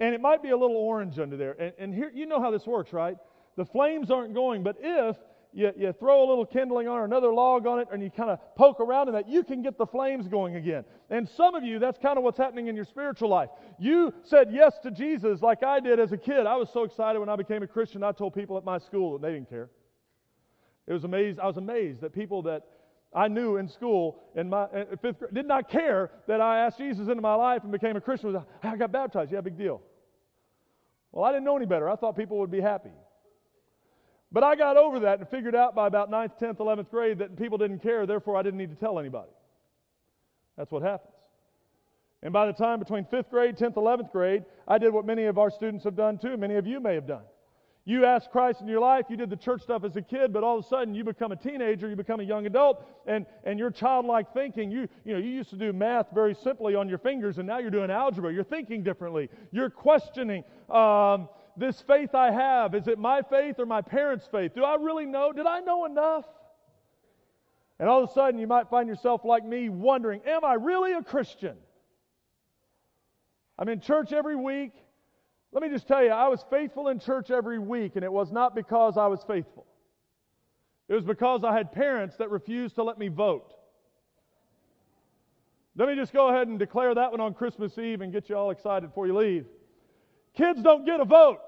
and 0.00 0.14
it 0.14 0.20
might 0.20 0.42
be 0.42 0.50
a 0.50 0.56
little 0.56 0.76
orange 0.76 1.18
under 1.18 1.36
there. 1.36 1.54
And, 1.58 1.72
and 1.78 1.94
here 1.94 2.10
you 2.12 2.26
know 2.26 2.40
how 2.40 2.50
this 2.50 2.66
works, 2.66 2.92
right? 2.92 3.16
the 3.56 3.64
flames 3.64 4.10
aren't 4.10 4.34
going. 4.34 4.62
But 4.62 4.76
if 4.80 5.16
you, 5.52 5.70
you 5.76 5.92
throw 5.92 6.24
a 6.24 6.26
little 6.28 6.46
kindling 6.46 6.88
on 6.88 6.98
or 6.98 7.04
another 7.04 7.32
log 7.32 7.66
on 7.66 7.78
it 7.80 7.88
and 7.92 8.02
you 8.02 8.10
kind 8.10 8.30
of 8.30 8.38
poke 8.56 8.80
around 8.80 9.08
in 9.08 9.14
that, 9.14 9.28
you 9.28 9.42
can 9.42 9.62
get 9.62 9.76
the 9.78 9.86
flames 9.86 10.28
going 10.28 10.56
again. 10.56 10.84
And 11.10 11.28
some 11.28 11.54
of 11.54 11.62
you, 11.62 11.78
that's 11.78 11.98
kind 11.98 12.16
of 12.16 12.24
what's 12.24 12.38
happening 12.38 12.68
in 12.68 12.76
your 12.76 12.84
spiritual 12.84 13.28
life. 13.28 13.50
You 13.78 14.14
said 14.22 14.48
yes 14.50 14.78
to 14.82 14.90
Jesus 14.90 15.42
like 15.42 15.62
I 15.62 15.80
did 15.80 16.00
as 16.00 16.12
a 16.12 16.16
kid. 16.16 16.46
I 16.46 16.56
was 16.56 16.70
so 16.72 16.84
excited 16.84 17.18
when 17.18 17.28
I 17.28 17.36
became 17.36 17.62
a 17.62 17.66
Christian, 17.66 18.02
I 18.02 18.12
told 18.12 18.34
people 18.34 18.56
at 18.56 18.64
my 18.64 18.78
school 18.78 19.18
that 19.18 19.26
they 19.26 19.34
didn't 19.34 19.50
care. 19.50 19.68
It 20.86 20.92
was 20.92 21.04
amazed. 21.04 21.38
I 21.38 21.46
was 21.46 21.56
amazed 21.56 22.00
that 22.00 22.12
people 22.12 22.42
that 22.42 22.64
I 23.14 23.28
knew 23.28 23.56
in 23.56 23.68
school 23.68 24.18
in 24.34 24.48
my 24.48 24.66
in 24.72 24.96
fifth 24.98 25.18
grade 25.18 25.34
did 25.34 25.46
not 25.46 25.68
care 25.68 26.10
that 26.26 26.40
I 26.40 26.58
asked 26.64 26.78
Jesus 26.78 27.08
into 27.08 27.20
my 27.20 27.34
life 27.34 27.62
and 27.62 27.70
became 27.70 27.96
a 27.96 28.00
Christian. 28.00 28.36
I 28.62 28.76
got 28.76 28.90
baptized. 28.90 29.32
Yeah, 29.32 29.40
big 29.42 29.58
deal. 29.58 29.82
Well, 31.12 31.24
I 31.24 31.30
didn't 31.30 31.44
know 31.44 31.56
any 31.56 31.66
better. 31.66 31.90
I 31.90 31.96
thought 31.96 32.16
people 32.16 32.38
would 32.38 32.50
be 32.50 32.60
happy. 32.60 32.90
But 34.32 34.42
I 34.42 34.56
got 34.56 34.78
over 34.78 35.00
that 35.00 35.18
and 35.18 35.28
figured 35.28 35.54
out 35.54 35.74
by 35.74 35.86
about 35.86 36.10
9th, 36.10 36.38
10th, 36.40 36.56
11th 36.56 36.88
grade 36.90 37.18
that 37.18 37.36
people 37.36 37.58
didn't 37.58 37.80
care, 37.80 38.06
therefore 38.06 38.36
I 38.36 38.42
didn't 38.42 38.58
need 38.58 38.70
to 38.70 38.76
tell 38.76 38.98
anybody. 38.98 39.30
That's 40.56 40.72
what 40.72 40.82
happens. 40.82 41.12
And 42.22 42.32
by 42.32 42.46
the 42.46 42.52
time 42.54 42.78
between 42.78 43.04
5th 43.04 43.28
grade, 43.28 43.56
10th, 43.58 43.74
11th 43.74 44.10
grade, 44.10 44.44
I 44.66 44.78
did 44.78 44.92
what 44.92 45.04
many 45.04 45.24
of 45.24 45.36
our 45.36 45.50
students 45.50 45.84
have 45.84 45.96
done 45.96 46.16
too, 46.16 46.38
many 46.38 46.54
of 46.54 46.66
you 46.66 46.80
may 46.80 46.94
have 46.94 47.06
done. 47.06 47.24
You 47.84 48.04
asked 48.04 48.30
Christ 48.30 48.60
in 48.60 48.68
your 48.68 48.78
life, 48.78 49.06
you 49.08 49.16
did 49.16 49.28
the 49.28 49.36
church 49.36 49.62
stuff 49.62 49.82
as 49.82 49.96
a 49.96 50.02
kid, 50.02 50.32
but 50.32 50.44
all 50.44 50.58
of 50.58 50.64
a 50.64 50.68
sudden 50.68 50.94
you 50.94 51.02
become 51.02 51.32
a 51.32 51.36
teenager, 51.36 51.88
you 51.88 51.96
become 51.96 52.20
a 52.20 52.22
young 52.24 52.46
adult, 52.46 52.84
and, 53.06 53.26
and 53.42 53.58
your 53.58 53.72
childlike 53.72 54.32
thinking, 54.32 54.70
you, 54.70 54.88
you 55.04 55.12
know, 55.12 55.18
you 55.18 55.30
used 55.30 55.50
to 55.50 55.56
do 55.56 55.72
math 55.72 56.06
very 56.14 56.34
simply 56.34 56.76
on 56.76 56.88
your 56.88 56.98
fingers, 56.98 57.38
and 57.38 57.46
now 57.46 57.58
you're 57.58 57.72
doing 57.72 57.90
algebra. 57.90 58.32
You're 58.32 58.44
thinking 58.44 58.84
differently. 58.84 59.28
You're 59.50 59.70
questioning. 59.70 60.44
Um, 60.70 61.28
this 61.56 61.80
faith 61.80 62.14
I 62.14 62.30
have, 62.30 62.74
is 62.74 62.86
it 62.86 62.98
my 62.98 63.20
faith 63.22 63.58
or 63.58 63.66
my 63.66 63.82
parents' 63.82 64.26
faith? 64.30 64.54
Do 64.54 64.64
I 64.64 64.76
really 64.76 65.04
know? 65.04 65.32
Did 65.32 65.46
I 65.46 65.60
know 65.60 65.84
enough? 65.84 66.24
And 67.78 67.88
all 67.88 68.04
of 68.04 68.10
a 68.10 68.12
sudden, 68.12 68.38
you 68.38 68.46
might 68.46 68.70
find 68.70 68.88
yourself 68.88 69.24
like 69.24 69.44
me 69.44 69.68
wondering, 69.68 70.20
am 70.24 70.44
I 70.44 70.54
really 70.54 70.92
a 70.92 71.02
Christian? 71.02 71.56
I'm 73.58 73.68
in 73.68 73.80
church 73.80 74.12
every 74.12 74.36
week. 74.36 74.72
Let 75.52 75.62
me 75.62 75.68
just 75.68 75.86
tell 75.86 76.02
you, 76.02 76.10
I 76.10 76.28
was 76.28 76.44
faithful 76.50 76.88
in 76.88 76.98
church 76.98 77.30
every 77.30 77.58
week, 77.58 77.96
and 77.96 78.04
it 78.04 78.12
was 78.12 78.32
not 78.32 78.54
because 78.54 78.96
I 78.96 79.06
was 79.06 79.22
faithful. 79.24 79.66
It 80.88 80.94
was 80.94 81.04
because 81.04 81.44
I 81.44 81.52
had 81.54 81.72
parents 81.72 82.16
that 82.16 82.30
refused 82.30 82.76
to 82.76 82.82
let 82.82 82.98
me 82.98 83.08
vote. 83.08 83.52
Let 85.76 85.88
me 85.88 85.94
just 85.94 86.12
go 86.12 86.28
ahead 86.28 86.48
and 86.48 86.58
declare 86.58 86.94
that 86.94 87.10
one 87.10 87.20
on 87.20 87.34
Christmas 87.34 87.76
Eve 87.78 88.00
and 88.00 88.12
get 88.12 88.28
you 88.28 88.36
all 88.36 88.50
excited 88.50 88.88
before 88.88 89.06
you 89.06 89.16
leave. 89.16 89.46
Kids 90.36 90.62
don't 90.62 90.84
get 90.84 91.00
a 91.00 91.04
vote. 91.04 91.38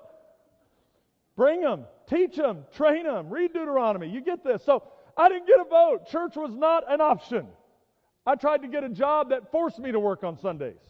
Bring 1.37 1.63
them, 1.63 1.85
teach 2.09 2.37
them, 2.37 2.65
train 2.75 3.05
them, 3.05 3.29
read 3.29 3.53
Deuteronomy. 3.53 4.09
You 4.09 4.21
get 4.21 4.45
this. 4.45 4.63
So 4.65 4.83
I 5.17 5.29
didn't 5.29 5.47
get 5.47 5.61
a 5.61 5.65
vote. 5.65 6.09
Church 6.09 6.37
was 6.37 6.55
not 6.55 6.85
an 6.89 7.01
option. 7.01 7.47
I 8.27 8.37
tried 8.37 8.63
to 8.63 8.69
get 8.69 8.85
a 8.85 8.89
job 8.89 9.31
that 9.31 9.51
forced 9.51 9.79
me 9.79 9.93
to 9.93 10.01
work 10.01 10.25
on 10.25 10.39
Sundays. 10.39 10.81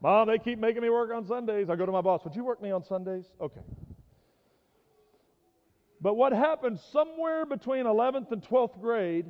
Mom, 0.00 0.28
they 0.28 0.38
keep 0.38 0.58
making 0.58 0.82
me 0.82 0.90
work 0.90 1.10
on 1.12 1.26
Sundays. 1.26 1.70
I 1.70 1.76
go 1.76 1.86
to 1.86 1.92
my 1.92 2.00
boss, 2.00 2.22
Would 2.24 2.36
you 2.36 2.44
work 2.44 2.62
me 2.62 2.70
on 2.70 2.84
Sundays? 2.84 3.24
Okay. 3.40 3.60
But 6.00 6.14
what 6.14 6.32
happened 6.32 6.78
somewhere 6.92 7.46
between 7.46 7.86
11th 7.86 8.30
and 8.30 8.42
12th 8.42 8.80
grade, 8.80 9.26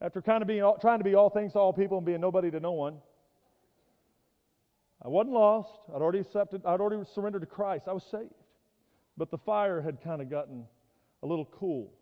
after 0.00 0.22
kind 0.22 0.42
of 0.42 0.48
being 0.48 0.62
all, 0.62 0.78
trying 0.78 0.98
to 0.98 1.04
be 1.04 1.14
all 1.14 1.28
things 1.28 1.52
to 1.52 1.58
all 1.58 1.72
people 1.72 1.98
and 1.98 2.06
being 2.06 2.20
nobody 2.20 2.50
to 2.50 2.60
no 2.60 2.72
one, 2.72 2.98
I 5.04 5.08
wasn't 5.08 5.34
lost. 5.34 5.70
I'd 5.94 6.00
already 6.00 6.20
accepted, 6.20 6.64
I'd 6.64 6.80
already 6.80 7.02
surrendered 7.14 7.42
to 7.42 7.46
Christ. 7.46 7.86
I 7.88 7.92
was 7.92 8.04
saved. 8.04 8.30
But 9.16 9.30
the 9.30 9.38
fire 9.38 9.80
had 9.80 10.02
kind 10.02 10.22
of 10.22 10.30
gotten 10.30 10.64
a 11.22 11.26
little 11.26 11.46
cool. 11.46 11.92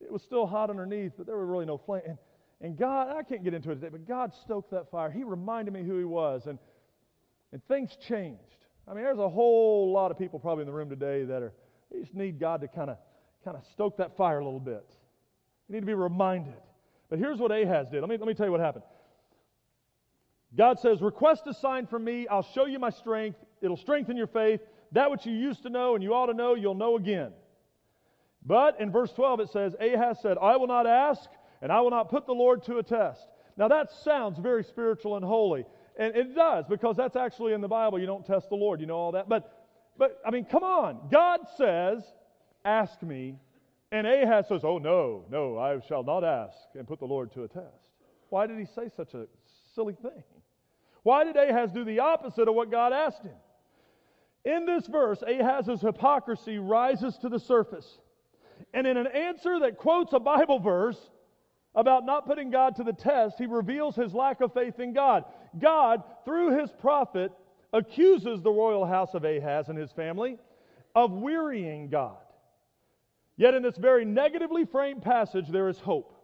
It 0.00 0.12
was 0.12 0.22
still 0.22 0.46
hot 0.46 0.70
underneath, 0.70 1.12
but 1.16 1.26
there 1.26 1.36
were 1.36 1.46
really 1.46 1.66
no 1.66 1.78
flame. 1.78 2.02
And, 2.06 2.18
and 2.60 2.76
God, 2.76 3.14
I 3.16 3.22
can't 3.22 3.44
get 3.44 3.54
into 3.54 3.70
it 3.70 3.76
today, 3.76 3.88
but 3.90 4.06
God 4.06 4.32
stoked 4.42 4.70
that 4.70 4.90
fire. 4.90 5.10
He 5.10 5.24
reminded 5.24 5.74
me 5.74 5.82
who 5.82 5.98
He 5.98 6.04
was. 6.04 6.46
And, 6.46 6.58
and 7.52 7.62
things 7.68 7.96
changed. 8.08 8.40
I 8.88 8.94
mean, 8.94 9.04
there's 9.04 9.18
a 9.18 9.28
whole 9.28 9.92
lot 9.92 10.10
of 10.10 10.18
people 10.18 10.38
probably 10.38 10.62
in 10.62 10.66
the 10.66 10.72
room 10.72 10.88
today 10.88 11.24
that 11.24 11.42
are, 11.42 11.52
they 11.92 12.00
just 12.00 12.14
need 12.14 12.40
God 12.40 12.60
to 12.62 12.68
kind 12.68 12.90
of 12.90 12.98
kind 13.46 13.56
of 13.56 13.62
stoke 13.72 13.98
that 13.98 14.16
fire 14.16 14.40
a 14.40 14.44
little 14.44 14.58
bit. 14.58 14.84
You 15.68 15.74
need 15.74 15.80
to 15.80 15.86
be 15.86 15.94
reminded. 15.94 16.54
But 17.08 17.20
here's 17.20 17.38
what 17.38 17.52
Ahaz 17.52 17.86
did. 17.88 18.00
Let 18.00 18.10
me, 18.10 18.16
let 18.16 18.26
me 18.26 18.34
tell 18.34 18.46
you 18.46 18.50
what 18.50 18.60
happened. 18.60 18.82
God 20.56 20.80
says, 20.80 21.00
Request 21.00 21.42
a 21.46 21.54
sign 21.54 21.86
from 21.86 22.02
me. 22.02 22.26
I'll 22.26 22.46
show 22.54 22.66
you 22.66 22.80
my 22.80 22.90
strength. 22.90 23.38
It'll 23.62 23.76
strengthen 23.76 24.16
your 24.16 24.26
faith. 24.26 24.60
that 24.92 25.12
which 25.12 25.26
you 25.26 25.32
used 25.32 25.62
to 25.62 25.70
know 25.70 25.94
and 25.94 26.02
you 26.02 26.12
ought 26.12 26.26
to 26.26 26.34
know, 26.34 26.54
you'll 26.54 26.74
know 26.74 26.96
again. 26.96 27.32
But 28.44 28.80
in 28.80 28.90
verse 28.90 29.12
12 29.12 29.40
it 29.40 29.50
says, 29.50 29.76
Ahaz 29.80 30.18
said, 30.20 30.38
I 30.42 30.56
will 30.56 30.68
not 30.68 30.86
ask, 30.86 31.28
and 31.62 31.72
I 31.72 31.80
will 31.80 31.90
not 31.90 32.10
put 32.10 32.26
the 32.26 32.32
Lord 32.32 32.62
to 32.64 32.78
a 32.78 32.82
test. 32.82 33.26
Now 33.56 33.68
that 33.68 33.90
sounds 34.04 34.38
very 34.38 34.64
spiritual 34.64 35.16
and 35.16 35.24
holy. 35.24 35.64
And 35.98 36.14
it 36.14 36.34
does, 36.34 36.66
because 36.68 36.96
that's 36.96 37.16
actually 37.16 37.54
in 37.54 37.60
the 37.60 37.68
Bible. 37.68 37.98
You 37.98 38.06
don't 38.06 38.26
test 38.26 38.50
the 38.50 38.56
Lord, 38.56 38.80
you 38.80 38.86
know 38.86 38.96
all 38.96 39.12
that. 39.12 39.28
But, 39.28 39.66
but 39.96 40.20
I 40.26 40.30
mean, 40.30 40.44
come 40.44 40.62
on. 40.62 41.08
God 41.10 41.40
says, 41.56 42.02
Ask 42.64 43.00
me. 43.02 43.38
And 43.92 44.06
Ahaz 44.06 44.48
says, 44.48 44.62
Oh, 44.64 44.78
no, 44.78 45.24
no, 45.30 45.58
I 45.58 45.80
shall 45.86 46.02
not 46.02 46.24
ask 46.24 46.56
and 46.74 46.86
put 46.86 46.98
the 46.98 47.06
Lord 47.06 47.32
to 47.32 47.44
a 47.44 47.48
test. 47.48 47.88
Why 48.28 48.46
did 48.46 48.58
he 48.58 48.66
say 48.66 48.90
such 48.94 49.14
a 49.14 49.26
silly 49.74 49.94
thing? 49.94 50.22
Why 51.04 51.24
did 51.24 51.36
Ahaz 51.36 51.70
do 51.70 51.84
the 51.84 52.00
opposite 52.00 52.48
of 52.48 52.54
what 52.54 52.70
God 52.70 52.92
asked 52.92 53.22
him? 53.22 53.36
In 54.44 54.66
this 54.66 54.86
verse, 54.86 55.22
Ahaz's 55.26 55.80
hypocrisy 55.80 56.58
rises 56.58 57.16
to 57.18 57.28
the 57.28 57.38
surface. 57.38 57.98
And 58.74 58.86
in 58.86 58.96
an 58.96 59.06
answer 59.06 59.60
that 59.60 59.78
quotes 59.78 60.12
a 60.12 60.18
Bible 60.18 60.58
verse 60.58 60.98
about 61.76 62.06
not 62.06 62.26
putting 62.26 62.50
God 62.50 62.74
to 62.76 62.84
the 62.84 62.92
test, 62.92 63.38
he 63.38 63.46
reveals 63.46 63.94
his 63.94 64.14
lack 64.14 64.40
of 64.40 64.52
faith 64.54 64.80
in 64.80 64.94
God. 64.94 65.24
God, 65.58 66.02
through 66.24 66.58
his 66.58 66.70
prophet, 66.72 67.30
accuses 67.72 68.40
the 68.40 68.50
royal 68.50 68.86
house 68.86 69.14
of 69.14 69.24
Ahaz 69.24 69.68
and 69.68 69.78
his 69.78 69.92
family 69.92 70.38
of 70.94 71.12
wearying 71.12 71.90
God. 71.90 72.16
Yet 73.36 73.54
in 73.54 73.62
this 73.62 73.76
very 73.76 74.06
negatively 74.06 74.64
framed 74.64 75.02
passage, 75.02 75.48
there 75.48 75.68
is 75.68 75.78
hope. 75.78 76.14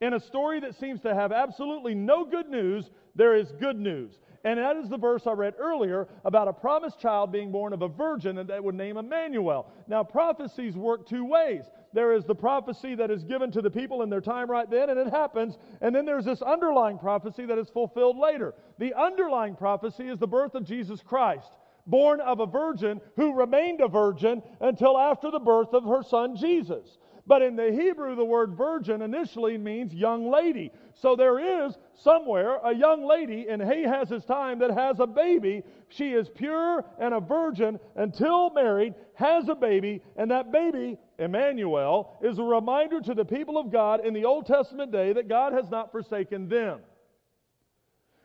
In 0.00 0.14
a 0.14 0.20
story 0.20 0.60
that 0.60 0.78
seems 0.78 1.00
to 1.02 1.14
have 1.14 1.32
absolutely 1.32 1.94
no 1.94 2.24
good 2.24 2.48
news, 2.48 2.90
there 3.14 3.34
is 3.34 3.52
good 3.52 3.78
news. 3.78 4.18
And 4.44 4.58
that 4.58 4.76
is 4.76 4.88
the 4.88 4.96
verse 4.96 5.26
I 5.26 5.32
read 5.32 5.54
earlier 5.58 6.08
about 6.24 6.48
a 6.48 6.52
promised 6.52 7.00
child 7.00 7.32
being 7.32 7.50
born 7.50 7.72
of 7.72 7.82
a 7.82 7.88
virgin 7.88 8.38
and 8.38 8.48
that 8.48 8.62
would 8.62 8.76
name 8.76 8.96
Emmanuel. 8.96 9.70
Now, 9.88 10.04
prophecies 10.04 10.76
work 10.76 11.06
two 11.06 11.24
ways. 11.24 11.64
There 11.92 12.12
is 12.12 12.24
the 12.24 12.34
prophecy 12.34 12.94
that 12.96 13.10
is 13.10 13.24
given 13.24 13.50
to 13.52 13.62
the 13.62 13.70
people 13.70 14.02
in 14.02 14.10
their 14.10 14.20
time 14.20 14.50
right 14.50 14.70
then, 14.70 14.90
and 14.90 14.98
it 14.98 15.10
happens. 15.10 15.58
And 15.80 15.94
then 15.94 16.04
there's 16.04 16.24
this 16.24 16.42
underlying 16.42 16.98
prophecy 16.98 17.46
that 17.46 17.58
is 17.58 17.70
fulfilled 17.70 18.18
later. 18.18 18.54
The 18.78 18.94
underlying 18.94 19.56
prophecy 19.56 20.08
is 20.08 20.18
the 20.18 20.26
birth 20.26 20.54
of 20.54 20.64
Jesus 20.64 21.02
Christ 21.02 21.50
born 21.88 22.20
of 22.20 22.40
a 22.40 22.46
virgin 22.46 23.00
who 23.16 23.32
remained 23.32 23.80
a 23.80 23.88
virgin 23.88 24.42
until 24.60 24.98
after 24.98 25.30
the 25.30 25.38
birth 25.38 25.72
of 25.72 25.84
her 25.84 26.02
son 26.02 26.36
Jesus. 26.36 26.98
But 27.26 27.42
in 27.42 27.56
the 27.56 27.70
Hebrew, 27.70 28.14
the 28.14 28.24
word 28.24 28.56
virgin 28.56 29.02
initially 29.02 29.58
means 29.58 29.92
young 29.92 30.30
lady. 30.30 30.72
So 30.94 31.14
there 31.14 31.66
is 31.66 31.76
somewhere 31.94 32.58
a 32.64 32.74
young 32.74 33.04
lady 33.06 33.48
in 33.48 33.60
Ahaz's 33.60 34.24
time 34.24 34.58
that 34.60 34.70
has 34.70 34.98
a 34.98 35.06
baby. 35.06 35.62
She 35.88 36.12
is 36.12 36.30
pure 36.30 36.84
and 36.98 37.12
a 37.12 37.20
virgin 37.20 37.78
until 37.96 38.48
married, 38.50 38.94
has 39.14 39.48
a 39.48 39.54
baby, 39.54 40.00
and 40.16 40.30
that 40.30 40.50
baby, 40.50 40.96
Emmanuel, 41.18 42.18
is 42.22 42.38
a 42.38 42.44
reminder 42.44 43.00
to 43.00 43.14
the 43.14 43.24
people 43.24 43.58
of 43.58 43.72
God 43.72 44.06
in 44.06 44.14
the 44.14 44.24
Old 44.24 44.46
Testament 44.46 44.92
day 44.92 45.12
that 45.12 45.28
God 45.28 45.52
has 45.52 45.68
not 45.68 45.90
forsaken 45.90 46.48
them. 46.48 46.80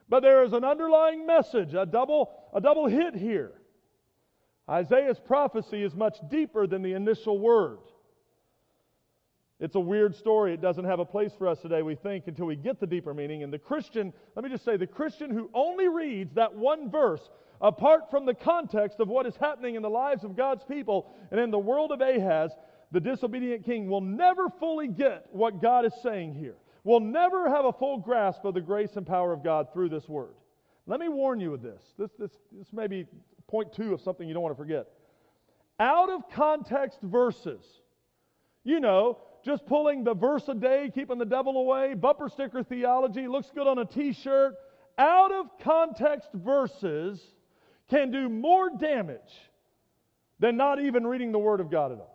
But 0.07 0.21
there 0.21 0.43
is 0.43 0.53
an 0.53 0.63
underlying 0.63 1.25
message, 1.25 1.73
a 1.73 1.85
double, 1.85 2.31
a 2.53 2.61
double 2.61 2.87
hit 2.87 3.15
here. 3.15 3.51
Isaiah's 4.69 5.19
prophecy 5.19 5.83
is 5.83 5.95
much 5.95 6.17
deeper 6.29 6.67
than 6.67 6.81
the 6.81 6.93
initial 6.93 7.39
word. 7.39 7.79
It's 9.59 9.75
a 9.75 9.79
weird 9.79 10.15
story. 10.15 10.53
It 10.53 10.61
doesn't 10.61 10.85
have 10.85 10.99
a 10.99 11.05
place 11.05 11.31
for 11.37 11.47
us 11.47 11.61
today, 11.61 11.81
we 11.81 11.95
think, 11.95 12.27
until 12.27 12.45
we 12.45 12.55
get 12.55 12.79
the 12.79 12.87
deeper 12.87 13.13
meaning. 13.13 13.43
And 13.43 13.53
the 13.53 13.59
Christian, 13.59 14.13
let 14.35 14.43
me 14.43 14.51
just 14.51 14.65
say, 14.65 14.77
the 14.77 14.87
Christian 14.87 15.31
who 15.31 15.49
only 15.53 15.87
reads 15.87 16.33
that 16.35 16.53
one 16.53 16.91
verse 16.91 17.29
apart 17.61 18.11
from 18.11 18.25
the 18.25 18.33
context 18.33 18.99
of 18.99 19.07
what 19.07 19.25
is 19.25 19.35
happening 19.37 19.75
in 19.75 19.81
the 19.81 19.89
lives 19.89 20.23
of 20.23 20.35
God's 20.35 20.63
people 20.65 21.13
and 21.31 21.39
in 21.39 21.49
the 21.49 21.57
world 21.57 21.91
of 21.91 22.01
Ahaz, 22.01 22.51
the 22.93 23.01
disobedient 23.01 23.65
king, 23.65 23.89
will 23.89 24.01
never 24.01 24.47
fully 24.49 24.87
get 24.87 25.27
what 25.31 25.61
God 25.61 25.85
is 25.85 25.93
saying 26.01 26.35
here 26.35 26.55
will 26.83 26.99
never 26.99 27.49
have 27.49 27.65
a 27.65 27.73
full 27.73 27.97
grasp 27.97 28.43
of 28.45 28.53
the 28.53 28.61
grace 28.61 28.95
and 28.95 29.07
power 29.07 29.31
of 29.31 29.43
God 29.43 29.67
through 29.73 29.89
this 29.89 30.07
word. 30.07 30.35
Let 30.85 30.99
me 30.99 31.07
warn 31.07 31.39
you 31.39 31.53
of 31.53 31.61
this. 31.61 31.81
This, 31.97 32.11
this, 32.19 32.31
this 32.51 32.73
may 32.73 32.87
be 32.87 33.05
point 33.47 33.73
two 33.73 33.93
of 33.93 34.01
something 34.01 34.27
you 34.27 34.33
don't 34.33 34.43
want 34.43 34.55
to 34.55 34.61
forget. 34.61 34.87
Out 35.79 36.09
of 36.09 36.29
context 36.29 36.99
verses, 37.01 37.63
you 38.63 38.79
know, 38.79 39.19
just 39.45 39.65
pulling 39.65 40.03
the 40.03 40.13
verse 40.13 40.47
a 40.47 40.53
day, 40.53 40.91
keeping 40.93 41.17
the 41.17 41.25
devil 41.25 41.57
away, 41.57 41.93
bumper 41.93 42.29
sticker 42.29 42.63
theology, 42.63 43.27
looks 43.27 43.49
good 43.53 43.67
on 43.67 43.79
a 43.79 43.85
t 43.85 44.13
shirt. 44.13 44.55
Out 44.97 45.31
of 45.31 45.47
context 45.61 46.29
verses 46.33 47.21
can 47.89 48.11
do 48.11 48.29
more 48.29 48.69
damage 48.69 49.19
than 50.39 50.57
not 50.57 50.81
even 50.81 51.07
reading 51.07 51.31
the 51.31 51.39
Word 51.39 51.59
of 51.59 51.71
God 51.71 51.91
at 51.91 51.97
all. 51.97 52.12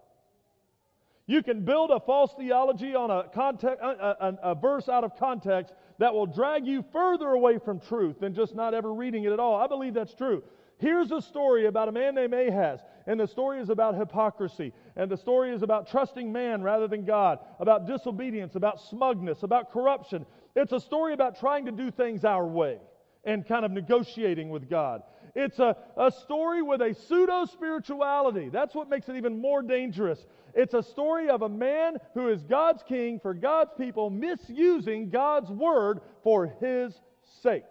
You 1.29 1.43
can 1.43 1.63
build 1.63 1.91
a 1.91 2.01
false 2.01 2.33
theology 2.39 2.95
on 2.95 3.11
a, 3.11 3.25
context, 3.35 3.79
uh, 3.83 3.87
uh, 3.87 4.15
a, 4.19 4.27
a, 4.27 4.53
a, 4.53 4.55
verse 4.55 4.89
out 4.89 5.05
of 5.05 5.15
context 5.19 5.75
that 5.99 6.15
will 6.15 6.25
drag 6.25 6.67
you 6.67 6.83
further 6.91 7.29
away 7.29 7.59
from 7.59 7.81
truth 7.81 8.19
than 8.19 8.35
just 8.35 8.55
not 8.55 8.73
ever 8.73 8.95
reading 8.95 9.25
it 9.25 9.33
at 9.33 9.39
all. 9.39 9.55
I 9.55 9.67
believe 9.67 9.93
that's 9.93 10.15
true. 10.15 10.43
Here's 10.79 11.11
a 11.11 11.21
story 11.21 11.67
about 11.67 11.89
a 11.89 11.93
man 11.93 12.15
named 12.15 12.33
Ahaz, 12.33 12.81
and 13.07 13.21
the 13.21 13.27
story 13.27 13.61
is 13.61 13.69
about 13.69 13.95
hypocrisy, 13.95 14.73
and 14.97 15.11
the 15.11 15.19
story 15.19 15.53
is 15.53 15.63
about 15.63 15.91
trusting 15.91 16.33
man 16.33 16.63
rather 16.63 16.89
than 16.89 17.05
God, 17.05 17.41
about 17.61 17.87
disobedience, 17.87 18.55
about 18.55 18.81
smugness, 18.81 19.43
about 19.43 19.71
corruption. 19.71 20.25
It's 20.57 20.73
a 20.73 20.81
story 20.81 21.13
about 21.13 21.39
trying 21.39 21.67
to 21.67 21.73
do 21.73 21.91
things 21.91 22.25
our 22.25 22.47
way 22.47 22.79
and 23.25 23.47
kind 23.47 23.67
of 23.67 23.73
negotiating 23.73 24.49
with 24.49 24.71
God. 24.71 25.03
It's 25.35 25.59
a, 25.59 25.77
a 25.97 26.11
story 26.11 26.63
with 26.63 26.81
a 26.81 26.95
pseudo 26.95 27.45
spirituality. 27.45 28.49
That's 28.49 28.75
what 28.75 28.89
makes 28.89 29.09
it 29.09 29.17
even 29.17 29.41
more 29.41 29.63
dangerous. 29.63 30.27
It's 30.55 30.75
a 30.75 30.83
story 30.83 31.29
of 31.29 31.43
a 31.43 31.49
man 31.49 31.99
who 32.15 32.29
is 32.29 32.43
God's 32.43 32.83
king 32.83 33.21
for 33.21 33.35
God's 33.35 33.73
people, 33.77 34.11
misusing 34.11 35.11
God's 35.11 35.51
word 35.51 36.01
for 36.23 36.55
his 36.61 36.95
sake. 37.43 37.65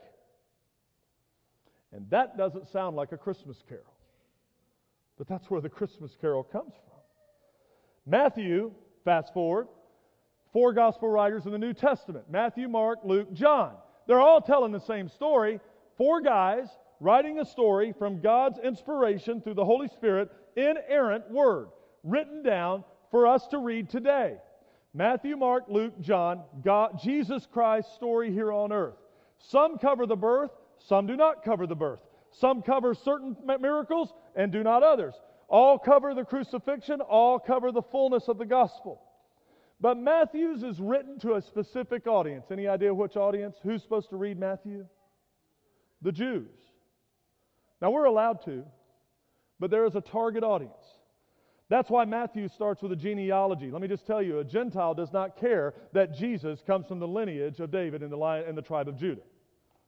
And 1.91 2.09
that 2.09 2.37
doesn't 2.37 2.67
sound 2.67 2.95
like 2.95 3.11
a 3.11 3.17
Christmas 3.17 3.63
carol. 3.67 3.83
But 5.17 5.27
that's 5.27 5.49
where 5.49 5.61
the 5.61 5.69
Christmas 5.69 6.15
carol 6.19 6.43
comes 6.43 6.73
from. 6.73 6.99
Matthew, 8.05 8.71
fast 9.03 9.33
forward, 9.33 9.67
four 10.53 10.73
gospel 10.73 11.09
writers 11.09 11.45
in 11.45 11.51
the 11.51 11.57
New 11.57 11.73
Testament 11.73 12.25
Matthew, 12.29 12.67
Mark, 12.67 12.99
Luke, 13.03 13.33
John. 13.33 13.73
They're 14.05 14.21
all 14.21 14.41
telling 14.41 14.71
the 14.71 14.79
same 14.79 15.09
story. 15.09 15.59
Four 15.97 16.21
guys 16.21 16.67
writing 16.99 17.39
a 17.39 17.45
story 17.45 17.93
from 17.97 18.21
God's 18.21 18.59
inspiration 18.59 19.41
through 19.41 19.55
the 19.55 19.65
Holy 19.65 19.87
Spirit, 19.87 20.31
inerrant 20.55 21.29
word 21.29 21.69
written 22.03 22.43
down 22.43 22.83
for 23.11 23.27
us 23.27 23.47
to 23.47 23.57
read 23.57 23.89
today. 23.89 24.37
Matthew, 24.93 25.37
Mark, 25.37 25.65
Luke, 25.67 25.99
John, 26.01 26.43
God, 26.63 26.99
Jesus 27.01 27.47
Christ's 27.51 27.93
story 27.93 28.31
here 28.31 28.51
on 28.51 28.71
earth. 28.71 28.95
Some 29.37 29.77
cover 29.77 30.05
the 30.05 30.15
birth, 30.15 30.51
some 30.79 31.05
do 31.05 31.15
not 31.15 31.43
cover 31.43 31.67
the 31.67 31.75
birth. 31.75 32.01
Some 32.31 32.61
cover 32.61 32.93
certain 32.93 33.35
miracles 33.59 34.13
and 34.35 34.51
do 34.51 34.63
not 34.63 34.83
others. 34.83 35.15
All 35.47 35.79
cover 35.79 36.13
the 36.13 36.25
crucifixion, 36.25 37.01
all 37.01 37.39
cover 37.39 37.71
the 37.71 37.81
fullness 37.81 38.27
of 38.27 38.37
the 38.37 38.45
gospel. 38.45 39.01
But 39.79 39.97
Matthew's 39.97 40.63
is 40.63 40.79
written 40.79 41.19
to 41.19 41.35
a 41.35 41.41
specific 41.41 42.07
audience. 42.07 42.47
Any 42.51 42.67
idea 42.67 42.93
which 42.93 43.15
audience? 43.15 43.57
Who's 43.63 43.83
supposed 43.83 44.09
to 44.09 44.17
read 44.17 44.39
Matthew? 44.39 44.85
The 46.01 46.11
Jews. 46.11 46.49
Now 47.81 47.91
we're 47.91 48.05
allowed 48.05 48.43
to, 48.45 48.63
but 49.59 49.71
there 49.71 49.85
is 49.85 49.95
a 49.95 50.01
target 50.01 50.43
audience. 50.43 50.73
That's 51.69 51.89
why 51.89 52.05
Matthew 52.05 52.47
starts 52.47 52.81
with 52.81 52.93
a 52.93 52.95
genealogy. 52.95 53.71
Let 53.71 53.81
me 53.81 53.89
just 53.89 54.07
tell 54.07 54.21
you, 54.21 54.39
a 54.39 54.43
Gentile 54.43 54.93
does 54.93 55.11
not 55.11 55.37
care 55.37 55.73
that 55.93 56.13
Jesus 56.13 56.63
comes 56.65 56.87
from 56.87 56.99
the 56.99 57.07
lineage 57.07 57.59
of 57.59 57.71
David 57.71 58.01
in 58.01 58.09
the, 58.09 58.17
line, 58.17 58.45
in 58.45 58.55
the 58.55 58.61
tribe 58.61 58.87
of 58.87 58.97
Judah. 58.97 59.21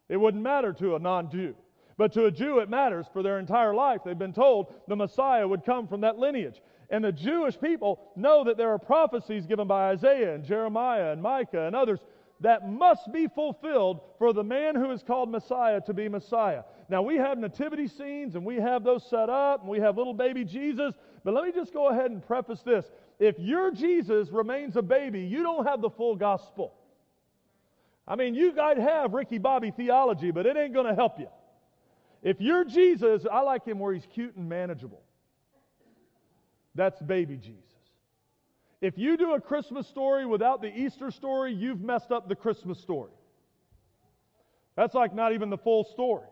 It 0.09 0.17
wouldn't 0.17 0.43
matter 0.43 0.73
to 0.73 0.95
a 0.95 0.99
non 0.99 1.31
Jew. 1.31 1.55
But 1.97 2.13
to 2.13 2.25
a 2.25 2.31
Jew, 2.31 2.59
it 2.59 2.69
matters 2.69 3.07
for 3.11 3.23
their 3.23 3.39
entire 3.39 3.73
life. 3.73 4.01
They've 4.03 4.17
been 4.17 4.33
told 4.33 4.73
the 4.87 4.95
Messiah 4.95 5.47
would 5.47 5.65
come 5.65 5.87
from 5.87 6.01
that 6.01 6.17
lineage. 6.17 6.61
And 6.89 7.03
the 7.03 7.11
Jewish 7.11 7.59
people 7.59 7.99
know 8.15 8.43
that 8.45 8.57
there 8.57 8.69
are 8.69 8.79
prophecies 8.79 9.45
given 9.45 9.67
by 9.67 9.89
Isaiah 9.89 10.33
and 10.33 10.43
Jeremiah 10.43 11.11
and 11.11 11.21
Micah 11.21 11.67
and 11.67 11.75
others 11.75 11.99
that 12.39 12.67
must 12.67 13.11
be 13.11 13.27
fulfilled 13.27 14.01
for 14.17 14.33
the 14.33 14.43
man 14.43 14.75
who 14.75 14.91
is 14.91 15.03
called 15.03 15.29
Messiah 15.29 15.81
to 15.81 15.93
be 15.93 16.07
Messiah. 16.07 16.63
Now, 16.89 17.03
we 17.03 17.17
have 17.17 17.37
nativity 17.37 17.87
scenes 17.87 18.33
and 18.35 18.43
we 18.43 18.55
have 18.55 18.83
those 18.83 19.07
set 19.07 19.29
up 19.29 19.61
and 19.61 19.69
we 19.69 19.79
have 19.79 19.95
little 19.95 20.13
baby 20.13 20.43
Jesus, 20.43 20.95
but 21.23 21.35
let 21.35 21.43
me 21.43 21.51
just 21.51 21.71
go 21.71 21.89
ahead 21.89 22.09
and 22.09 22.25
preface 22.25 22.61
this. 22.61 22.85
If 23.19 23.37
your 23.37 23.71
Jesus 23.71 24.29
remains 24.29 24.75
a 24.75 24.81
baby, 24.81 25.21
you 25.21 25.43
don't 25.43 25.67
have 25.67 25.81
the 25.81 25.89
full 25.91 26.15
gospel. 26.15 26.73
I 28.07 28.15
mean, 28.15 28.33
you 28.33 28.53
might 28.55 28.79
have 28.79 29.13
Ricky 29.13 29.37
Bobby 29.37 29.69
theology, 29.69 30.31
but 30.31 30.47
it 30.47 30.57
ain't 30.57 30.73
going 30.73 30.87
to 30.87 30.95
help 30.95 31.19
you. 31.19 31.27
If 32.23 32.41
you're 32.41 32.65
Jesus, 32.65 33.23
I 33.31 33.41
like 33.41 33.65
him 33.65 33.77
where 33.77 33.93
he's 33.93 34.07
cute 34.07 34.35
and 34.35 34.49
manageable. 34.49 35.03
That's 36.73 36.99
baby 37.01 37.37
Jesus. 37.37 37.63
If 38.81 38.97
you 38.97 39.15
do 39.15 39.35
a 39.35 39.41
Christmas 39.41 39.87
story 39.87 40.25
without 40.25 40.61
the 40.61 40.75
Easter 40.75 41.11
story, 41.11 41.53
you've 41.53 41.81
messed 41.81 42.11
up 42.11 42.27
the 42.27 42.35
Christmas 42.35 42.79
story. 42.79 43.11
That's 44.75 44.95
like 44.95 45.13
not 45.13 45.33
even 45.33 45.49
the 45.49 45.57
full 45.57 45.83
story. 45.83 46.25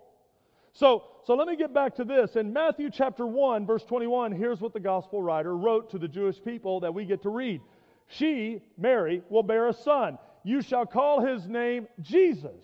So, 0.78 1.06
so 1.26 1.34
let 1.34 1.48
me 1.48 1.56
get 1.56 1.74
back 1.74 1.96
to 1.96 2.04
this. 2.04 2.36
In 2.36 2.54
Matthew 2.54 2.92
chapter 2.92 3.26
1, 3.26 3.66
verse 3.66 3.84
21, 3.84 4.32
here's 4.32 4.62
what 4.62 4.74
the 4.74 4.80
gospel 4.80 5.24
writer 5.24 5.58
wrote 5.58 5.90
to 5.90 5.98
the 5.98 6.08
Jewish 6.08 6.42
people 6.44 6.82
that 6.82 6.94
we 6.94 7.04
get 7.04 7.24
to 7.24 7.30
read. 7.30 7.62
She, 8.06 8.62
Mary, 8.78 9.24
will 9.30 9.42
bear 9.42 9.70
a 9.70 9.74
son. 9.74 10.20
You 10.44 10.62
shall 10.62 10.86
call 10.86 11.26
his 11.26 11.48
name 11.48 11.88
Jesus, 12.02 12.64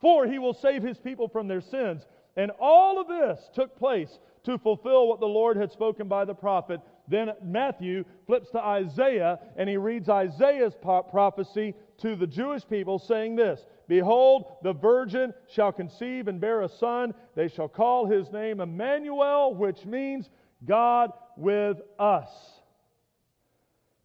for 0.00 0.28
he 0.28 0.38
will 0.38 0.54
save 0.54 0.84
his 0.84 0.96
people 0.96 1.26
from 1.26 1.48
their 1.48 1.60
sins. 1.60 2.06
And 2.36 2.52
all 2.60 3.00
of 3.00 3.08
this 3.08 3.50
took 3.52 3.76
place 3.76 4.20
to 4.44 4.56
fulfill 4.56 5.08
what 5.08 5.18
the 5.18 5.26
Lord 5.26 5.56
had 5.56 5.72
spoken 5.72 6.06
by 6.06 6.24
the 6.24 6.34
prophet. 6.34 6.80
Then 7.08 7.32
Matthew 7.42 8.04
flips 8.26 8.50
to 8.50 8.60
Isaiah 8.60 9.38
and 9.56 9.68
he 9.68 9.76
reads 9.76 10.08
Isaiah's 10.08 10.74
prophecy 10.80 11.74
to 11.98 12.14
the 12.14 12.26
Jewish 12.26 12.66
people, 12.68 12.98
saying 12.98 13.36
this 13.36 13.64
Behold, 13.88 14.56
the 14.62 14.74
virgin 14.74 15.32
shall 15.48 15.72
conceive 15.72 16.28
and 16.28 16.40
bear 16.40 16.62
a 16.62 16.68
son. 16.68 17.14
They 17.34 17.48
shall 17.48 17.68
call 17.68 18.06
his 18.06 18.30
name 18.30 18.60
Emmanuel, 18.60 19.54
which 19.54 19.86
means 19.86 20.28
God 20.64 21.10
with 21.36 21.78
us. 21.98 22.28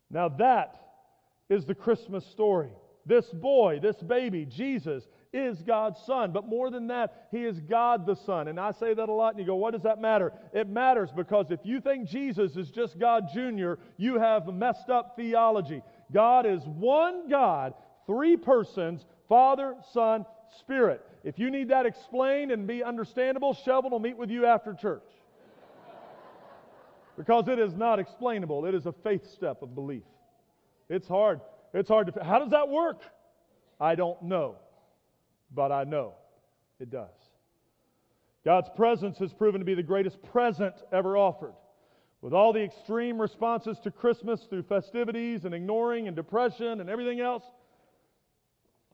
Now, 0.09 0.29
that 0.29 0.79
is 1.49 1.65
the 1.65 1.75
Christmas 1.75 2.25
story. 2.25 2.69
This 3.05 3.25
boy, 3.27 3.79
this 3.81 3.97
baby, 3.97 4.45
Jesus, 4.45 5.03
is 5.33 5.61
God's 5.63 5.99
son. 6.05 6.31
But 6.31 6.47
more 6.47 6.69
than 6.69 6.87
that, 6.87 7.27
he 7.31 7.43
is 7.43 7.59
God 7.59 8.05
the 8.05 8.15
Son. 8.15 8.47
And 8.47 8.59
I 8.59 8.71
say 8.71 8.93
that 8.93 9.09
a 9.09 9.11
lot, 9.11 9.33
and 9.33 9.39
you 9.39 9.45
go, 9.45 9.55
what 9.55 9.73
does 9.73 9.81
that 9.81 9.99
matter? 9.99 10.31
It 10.53 10.69
matters 10.69 11.09
because 11.13 11.49
if 11.49 11.59
you 11.63 11.81
think 11.81 12.07
Jesus 12.07 12.55
is 12.55 12.69
just 12.69 12.99
God 12.99 13.25
Jr., 13.33 13.73
you 13.97 14.19
have 14.19 14.47
messed 14.47 14.89
up 14.89 15.15
theology. 15.15 15.81
God 16.11 16.45
is 16.45 16.63
one 16.65 17.27
God, 17.29 17.73
three 18.05 18.37
persons, 18.37 19.05
Father, 19.27 19.75
Son, 19.91 20.25
Spirit. 20.59 21.01
If 21.23 21.39
you 21.39 21.49
need 21.49 21.69
that 21.69 21.85
explained 21.85 22.51
and 22.51 22.67
be 22.67 22.83
understandable, 22.83 23.57
Shelvin 23.65 23.91
will 23.91 23.99
meet 23.99 24.17
with 24.17 24.29
you 24.29 24.45
after 24.45 24.73
church. 24.73 25.01
because 27.17 27.47
it 27.47 27.57
is 27.57 27.73
not 27.73 27.97
explainable. 27.97 28.65
It 28.65 28.75
is 28.75 28.85
a 28.85 28.91
faith 28.91 29.27
step 29.31 29.63
of 29.63 29.73
belief. 29.73 30.03
It's 30.89 31.07
hard. 31.07 31.41
It's 31.73 31.89
hard 31.89 32.13
to. 32.13 32.23
How 32.23 32.39
does 32.39 32.51
that 32.51 32.69
work? 32.69 33.01
I 33.79 33.95
don't 33.95 34.21
know, 34.23 34.57
but 35.53 35.71
I 35.71 35.83
know 35.83 36.15
it 36.79 36.89
does. 36.89 37.09
God's 38.45 38.69
presence 38.75 39.17
has 39.19 39.33
proven 39.33 39.59
to 39.59 39.65
be 39.65 39.75
the 39.75 39.83
greatest 39.83 40.21
present 40.21 40.75
ever 40.91 41.15
offered. 41.15 41.53
With 42.21 42.33
all 42.33 42.53
the 42.53 42.63
extreme 42.63 43.19
responses 43.19 43.79
to 43.83 43.91
Christmas 43.91 44.41
through 44.49 44.63
festivities 44.63 45.45
and 45.45 45.53
ignoring 45.53 46.07
and 46.07 46.15
depression 46.15 46.79
and 46.79 46.89
everything 46.89 47.19
else, 47.19 47.43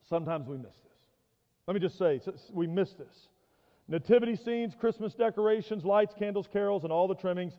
Sometimes 0.09 0.47
we 0.47 0.57
miss 0.57 0.75
this. 0.83 0.97
Let 1.67 1.75
me 1.75 1.79
just 1.79 1.97
say, 1.97 2.19
we 2.51 2.65
miss 2.65 2.93
this. 2.93 3.29
Nativity 3.87 4.35
scenes, 4.35 4.73
Christmas 4.77 5.13
decorations, 5.13 5.85
lights, 5.85 6.13
candles, 6.17 6.47
carols, 6.51 6.83
and 6.83 6.91
all 6.91 7.07
the 7.07 7.15
trimmings. 7.15 7.53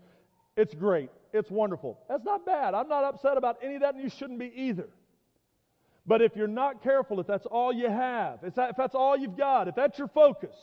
It's 0.57 0.75
great. 0.75 1.11
It's 1.33 1.51
wonderful. 1.51 2.01
That's 2.09 2.25
not 2.25 2.45
bad. 2.45 2.75
I'm 2.75 2.89
not 2.89 3.05
upset 3.05 3.37
about 3.37 3.59
any 3.63 3.77
of 3.77 3.83
that, 3.83 3.95
and 3.95 4.03
you 4.03 4.11
shouldn't 4.11 4.39
be 4.41 4.53
either. 4.55 4.89
But 6.11 6.23
if 6.23 6.35
you're 6.35 6.49
not 6.49 6.83
careful, 6.83 7.21
if 7.21 7.29
that's 7.29 7.47
all 7.47 7.73
you 7.73 7.89
have, 7.89 8.41
if, 8.43 8.57
that, 8.57 8.71
if 8.71 8.77
that's 8.77 8.97
all 8.97 9.17
you've 9.17 9.37
got, 9.37 9.69
if 9.69 9.77
that's 9.77 9.97
your 9.97 10.09
focus, 10.09 10.57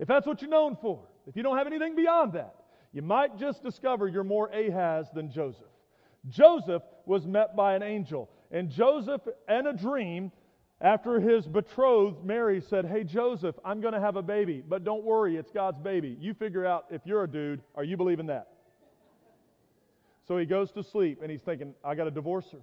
if 0.00 0.08
that's 0.08 0.26
what 0.26 0.42
you're 0.42 0.50
known 0.50 0.76
for, 0.82 1.04
if 1.28 1.36
you 1.36 1.44
don't 1.44 1.56
have 1.56 1.68
anything 1.68 1.94
beyond 1.94 2.32
that, 2.32 2.56
you 2.92 3.00
might 3.00 3.38
just 3.38 3.62
discover 3.62 4.08
you're 4.08 4.24
more 4.24 4.50
Ahaz 4.52 5.06
than 5.14 5.30
Joseph. 5.30 5.70
Joseph 6.28 6.82
was 7.06 7.24
met 7.24 7.54
by 7.54 7.76
an 7.76 7.84
angel, 7.84 8.28
and 8.50 8.68
Joseph, 8.68 9.20
in 9.48 9.68
a 9.68 9.72
dream, 9.72 10.32
after 10.80 11.20
his 11.20 11.46
betrothed, 11.46 12.24
Mary 12.24 12.60
said, 12.60 12.84
Hey, 12.84 13.04
Joseph, 13.04 13.54
I'm 13.64 13.80
going 13.80 13.94
to 13.94 14.00
have 14.00 14.16
a 14.16 14.22
baby, 14.22 14.60
but 14.68 14.82
don't 14.82 15.04
worry, 15.04 15.36
it's 15.36 15.52
God's 15.52 15.78
baby. 15.78 16.16
You 16.18 16.34
figure 16.34 16.66
out 16.66 16.86
if 16.90 17.02
you're 17.04 17.22
a 17.22 17.30
dude, 17.30 17.60
are 17.76 17.84
you 17.84 17.96
believing 17.96 18.26
that? 18.26 18.48
So 20.26 20.36
he 20.36 20.46
goes 20.46 20.72
to 20.72 20.82
sleep 20.82 21.20
and 21.22 21.30
he's 21.30 21.42
thinking, 21.42 21.74
I 21.84 21.94
got 21.94 22.04
to 22.04 22.10
divorce 22.10 22.46
her. 22.50 22.58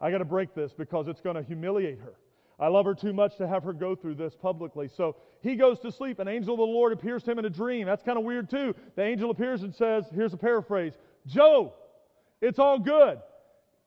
I 0.00 0.10
got 0.10 0.18
to 0.18 0.24
break 0.24 0.54
this 0.54 0.72
because 0.72 1.08
it's 1.08 1.20
going 1.20 1.36
to 1.36 1.42
humiliate 1.42 1.98
her. 2.00 2.14
I 2.60 2.68
love 2.68 2.86
her 2.86 2.94
too 2.94 3.12
much 3.12 3.36
to 3.36 3.46
have 3.46 3.62
her 3.64 3.72
go 3.72 3.94
through 3.94 4.16
this 4.16 4.34
publicly. 4.34 4.88
So 4.96 5.16
he 5.42 5.54
goes 5.54 5.78
to 5.80 5.92
sleep. 5.92 6.18
An 6.18 6.26
angel 6.26 6.54
of 6.54 6.58
the 6.58 6.64
Lord 6.64 6.92
appears 6.92 7.22
to 7.24 7.30
him 7.30 7.38
in 7.38 7.44
a 7.44 7.50
dream. 7.50 7.86
That's 7.86 8.02
kind 8.02 8.18
of 8.18 8.24
weird 8.24 8.50
too. 8.50 8.74
The 8.96 9.02
angel 9.02 9.30
appears 9.30 9.62
and 9.62 9.74
says, 9.74 10.04
Here's 10.12 10.32
a 10.32 10.38
paraphrase 10.38 10.92
Joe, 11.26 11.72
it's 12.40 12.58
all 12.58 12.78
good. 12.78 13.18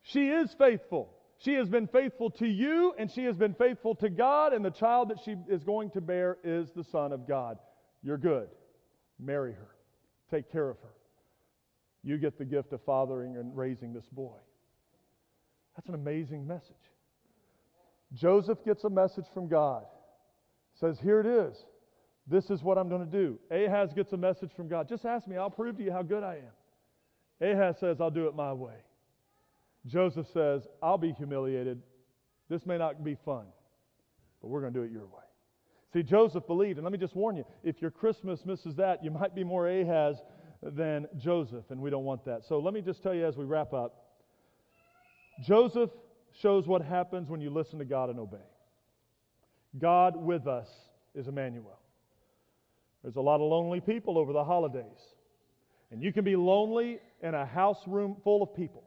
She 0.04 0.30
is 0.30 0.54
faithful. 0.58 1.10
She 1.40 1.54
has 1.56 1.68
been 1.68 1.88
faithful 1.88 2.30
to 2.32 2.48
you, 2.48 2.94
and 3.00 3.10
she 3.10 3.24
has 3.26 3.36
been 3.36 3.56
faithful 3.56 3.96
to 3.96 4.10
God, 4.10 4.54
and 4.54 4.64
the 4.64 4.70
child 4.70 5.10
that 5.10 5.18
she 5.26 5.36
is 5.50 5.64
going 5.64 5.90
to 5.92 6.02
bear 6.02 6.38
is 6.44 6.70
the 6.76 6.84
Son 6.84 7.12
of 7.12 7.28
God. 7.28 7.58
You're 8.04 8.20
good. 8.20 8.48
Marry 9.20 9.54
her. 9.54 9.76
Take 10.30 10.52
care 10.52 10.70
of 10.70 10.78
her. 10.82 10.94
You 12.04 12.18
get 12.18 12.38
the 12.38 12.46
gift 12.46 12.74
of 12.74 12.82
fathering 12.86 13.38
and 13.38 13.56
raising 13.58 13.92
this 13.92 14.06
boy. 14.12 14.38
That's 15.76 15.88
an 15.88 15.96
amazing 15.96 16.46
message. 16.48 16.76
Joseph 18.14 18.64
gets 18.66 18.84
a 18.84 18.90
message 18.90 19.26
from 19.34 19.48
God. 19.48 19.84
Says, 20.80 21.00
Here 21.00 21.20
it 21.20 21.26
is. 21.26 21.66
This 22.28 22.50
is 22.50 22.62
what 22.62 22.78
I'm 22.78 22.90
going 22.90 23.06
to 23.06 23.12
do. 23.12 23.40
Ahaz 23.50 23.94
gets 23.94 24.14
a 24.14 24.18
message 24.18 24.52
from 24.56 24.68
God. 24.68 24.88
Just 24.88 25.06
ask 25.06 25.28
me, 25.28 25.38
I'll 25.38 25.50
prove 25.50 25.78
to 25.78 25.84
you 25.84 25.92
how 25.92 26.04
good 26.04 26.24
I 26.24 26.36
am. 26.38 27.50
Ahaz 27.50 27.78
says, 27.80 28.00
I'll 28.00 28.12
do 28.12 28.28
it 28.28 28.36
my 28.36 28.54
way. 28.54 28.76
Joseph 29.88 30.28
says, 30.32 30.68
I'll 30.82 30.98
be 30.98 31.14
humiliated. 31.14 31.82
This 32.50 32.66
may 32.66 32.78
not 32.78 33.04
be 33.04 33.18
fun, 33.26 33.46
but 34.42 34.50
we're 34.50 34.62
going 34.62 34.74
to 34.74 34.80
do 34.80 34.86
it 34.86 34.92
your 34.92 35.08
way. 35.08 35.24
See, 35.94 36.04
Joseph 36.04 36.46
believed, 36.48 36.78
and 36.78 36.86
let 36.86 36.94
me 36.94 37.00
just 37.00 37.16
warn 37.16 37.36
you 37.36 37.46
if 37.64 37.82
your 37.82 37.92
Christmas 37.92 38.46
misses 38.46 38.76
that, 38.76 39.04
you 39.04 39.12
might 39.12 39.34
be 39.36 39.44
more 39.44 39.68
Ahaz 39.68 40.22
than 40.62 41.08
Joseph, 41.18 41.66
and 41.70 41.82
we 41.82 41.90
don't 41.90 42.06
want 42.06 42.24
that. 42.26 42.46
So 42.46 42.60
let 42.60 42.74
me 42.74 42.82
just 42.82 43.02
tell 43.02 43.14
you 43.14 43.26
as 43.26 43.36
we 43.36 43.46
wrap 43.46 43.74
up 43.74 44.01
Joseph 45.42 45.90
shows 46.40 46.68
what 46.68 46.82
happens 46.82 47.30
when 47.30 47.42
you 47.42 47.50
listen 47.50 47.80
to 47.80 47.86
God 47.86 48.10
and 48.10 48.20
obey. 48.20 48.38
God 49.78 50.16
with 50.16 50.48
us 50.48 50.70
is 51.16 51.28
Emmanuel. 51.28 51.80
There's 53.04 53.16
a 53.16 53.22
lot 53.22 53.36
of 53.36 53.42
lonely 53.42 53.82
people 53.82 54.18
over 54.18 54.32
the 54.32 54.44
holidays, 54.44 54.86
and 55.92 56.02
you 56.02 56.14
can 56.14 56.24
be 56.24 56.36
lonely 56.36 57.00
in 57.22 57.34
a 57.34 57.46
house 57.46 57.82
room 57.88 58.18
full 58.24 58.44
of 58.44 58.56
people. 58.56 58.84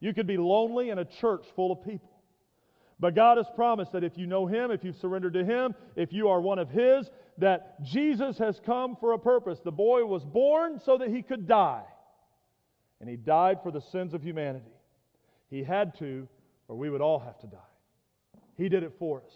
You 0.00 0.12
could 0.12 0.26
be 0.26 0.36
lonely 0.36 0.90
in 0.90 0.98
a 0.98 1.04
church 1.04 1.46
full 1.54 1.72
of 1.72 1.84
people. 1.84 2.10
But 3.00 3.14
God 3.14 3.38
has 3.38 3.46
promised 3.54 3.92
that 3.92 4.04
if 4.04 4.16
you 4.16 4.26
know 4.26 4.46
Him, 4.46 4.70
if 4.70 4.84
you've 4.84 4.96
surrendered 4.96 5.34
to 5.34 5.44
Him, 5.44 5.74
if 5.96 6.12
you 6.12 6.28
are 6.28 6.40
one 6.40 6.58
of 6.58 6.70
His, 6.70 7.10
that 7.38 7.82
Jesus 7.82 8.38
has 8.38 8.60
come 8.64 8.96
for 8.96 9.12
a 9.12 9.18
purpose. 9.18 9.60
The 9.64 9.72
boy 9.72 10.04
was 10.04 10.24
born 10.24 10.80
so 10.84 10.98
that 10.98 11.08
He 11.08 11.22
could 11.22 11.48
die. 11.48 11.82
And 13.00 13.08
He 13.08 13.16
died 13.16 13.58
for 13.62 13.70
the 13.70 13.80
sins 13.80 14.14
of 14.14 14.22
humanity. 14.22 14.70
He 15.54 15.62
had 15.62 15.96
to, 16.00 16.26
or 16.66 16.74
we 16.74 16.90
would 16.90 17.00
all 17.00 17.20
have 17.20 17.38
to 17.38 17.46
die. 17.46 17.58
He 18.56 18.68
did 18.68 18.82
it 18.82 18.92
for 18.98 19.22
us. 19.24 19.32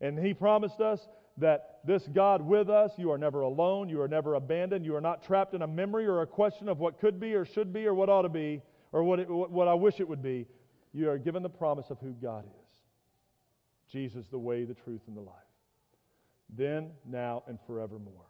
And 0.00 0.18
He 0.18 0.34
promised 0.34 0.80
us 0.80 1.06
that 1.38 1.78
this 1.84 2.08
God 2.12 2.42
with 2.42 2.68
us, 2.68 2.90
you 2.96 3.12
are 3.12 3.18
never 3.18 3.42
alone, 3.42 3.88
you 3.88 4.00
are 4.00 4.08
never 4.08 4.34
abandoned, 4.34 4.84
you 4.84 4.96
are 4.96 5.00
not 5.00 5.22
trapped 5.22 5.54
in 5.54 5.62
a 5.62 5.66
memory 5.68 6.06
or 6.06 6.22
a 6.22 6.26
question 6.26 6.68
of 6.68 6.80
what 6.80 6.98
could 6.98 7.20
be 7.20 7.34
or 7.34 7.44
should 7.44 7.72
be 7.72 7.86
or 7.86 7.94
what 7.94 8.08
ought 8.08 8.22
to 8.22 8.28
be 8.28 8.62
or 8.90 9.04
what, 9.04 9.20
it, 9.20 9.30
what 9.30 9.68
I 9.68 9.74
wish 9.74 10.00
it 10.00 10.08
would 10.08 10.24
be, 10.24 10.44
you 10.92 11.08
are 11.08 11.18
given 11.18 11.44
the 11.44 11.48
promise 11.48 11.86
of 11.88 12.00
who 12.00 12.14
God 12.20 12.44
is 12.46 12.80
Jesus, 13.92 14.26
the 14.26 14.38
way, 14.38 14.64
the 14.64 14.74
truth, 14.74 15.02
and 15.06 15.16
the 15.16 15.20
life. 15.20 15.36
Then, 16.50 16.90
now, 17.08 17.44
and 17.46 17.60
forevermore. 17.64 18.26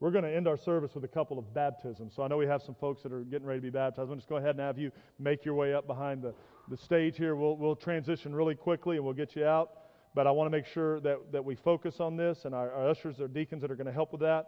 We're 0.00 0.10
going 0.10 0.24
to 0.24 0.34
end 0.34 0.48
our 0.48 0.56
service 0.56 0.94
with 0.94 1.04
a 1.04 1.08
couple 1.08 1.38
of 1.38 1.52
baptisms. 1.52 2.14
So 2.16 2.22
I 2.22 2.28
know 2.28 2.38
we 2.38 2.46
have 2.46 2.62
some 2.62 2.74
folks 2.74 3.02
that 3.02 3.12
are 3.12 3.20
getting 3.20 3.46
ready 3.46 3.58
to 3.58 3.62
be 3.62 3.70
baptized. 3.70 4.10
I'm 4.10 4.16
just 4.16 4.30
go 4.30 4.36
ahead 4.36 4.50
and 4.50 4.60
have 4.60 4.78
you 4.78 4.90
make 5.18 5.44
your 5.44 5.54
way 5.54 5.74
up 5.74 5.86
behind 5.86 6.22
the, 6.22 6.34
the 6.68 6.76
stage 6.76 7.18
here. 7.18 7.36
We'll, 7.36 7.56
we'll 7.56 7.76
transition 7.76 8.34
really 8.34 8.54
quickly 8.54 8.96
and 8.96 9.04
we'll 9.04 9.14
get 9.14 9.36
you 9.36 9.44
out. 9.44 9.72
But 10.14 10.26
I 10.26 10.30
want 10.30 10.50
to 10.50 10.56
make 10.56 10.64
sure 10.66 11.00
that, 11.00 11.32
that 11.32 11.44
we 11.44 11.54
focus 11.54 12.00
on 12.00 12.16
this, 12.16 12.44
and 12.44 12.52
our, 12.52 12.72
our 12.72 12.88
ushers, 12.88 13.20
our 13.20 13.28
deacons 13.28 13.62
that 13.62 13.70
are 13.70 13.76
going 13.76 13.86
to 13.86 13.92
help 13.92 14.10
with 14.10 14.22
that. 14.22 14.46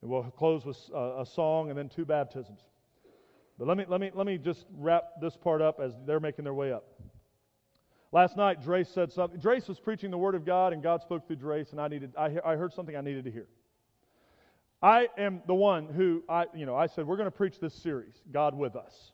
And 0.00 0.10
we'll 0.10 0.22
close 0.24 0.64
with 0.64 0.78
a, 0.94 1.22
a 1.22 1.26
song 1.26 1.70
and 1.70 1.78
then 1.78 1.88
two 1.88 2.04
baptisms. 2.04 2.60
But 3.58 3.66
let 3.66 3.76
me, 3.76 3.84
let 3.88 4.00
me, 4.00 4.10
let 4.14 4.26
me 4.26 4.36
just 4.36 4.66
wrap 4.76 5.04
this 5.20 5.36
part 5.36 5.62
up 5.62 5.80
as 5.80 5.94
they're 6.06 6.20
making 6.20 6.44
their 6.44 6.54
way 6.54 6.70
up. 6.70 6.84
Last 8.12 8.36
night, 8.36 8.62
Drace 8.62 8.92
said 8.92 9.10
something. 9.10 9.40
Drace 9.40 9.68
was 9.68 9.80
preaching 9.80 10.10
the 10.10 10.18
Word 10.18 10.34
of 10.34 10.44
God, 10.44 10.72
and 10.72 10.82
God 10.82 11.00
spoke 11.00 11.26
through 11.26 11.36
Drace, 11.36 11.72
and 11.72 11.80
I, 11.80 11.88
needed, 11.88 12.12
I, 12.16 12.36
I 12.44 12.56
heard 12.56 12.72
something 12.72 12.94
I 12.94 13.00
needed 13.00 13.24
to 13.24 13.30
hear. 13.30 13.48
I 14.84 15.08
am 15.16 15.40
the 15.46 15.54
one 15.54 15.88
who, 15.88 16.22
I, 16.28 16.44
you 16.54 16.66
know, 16.66 16.76
I 16.76 16.88
said, 16.88 17.06
we're 17.06 17.16
going 17.16 17.24
to 17.24 17.30
preach 17.30 17.58
this 17.58 17.72
series, 17.72 18.12
God 18.30 18.54
with 18.54 18.76
Us, 18.76 19.12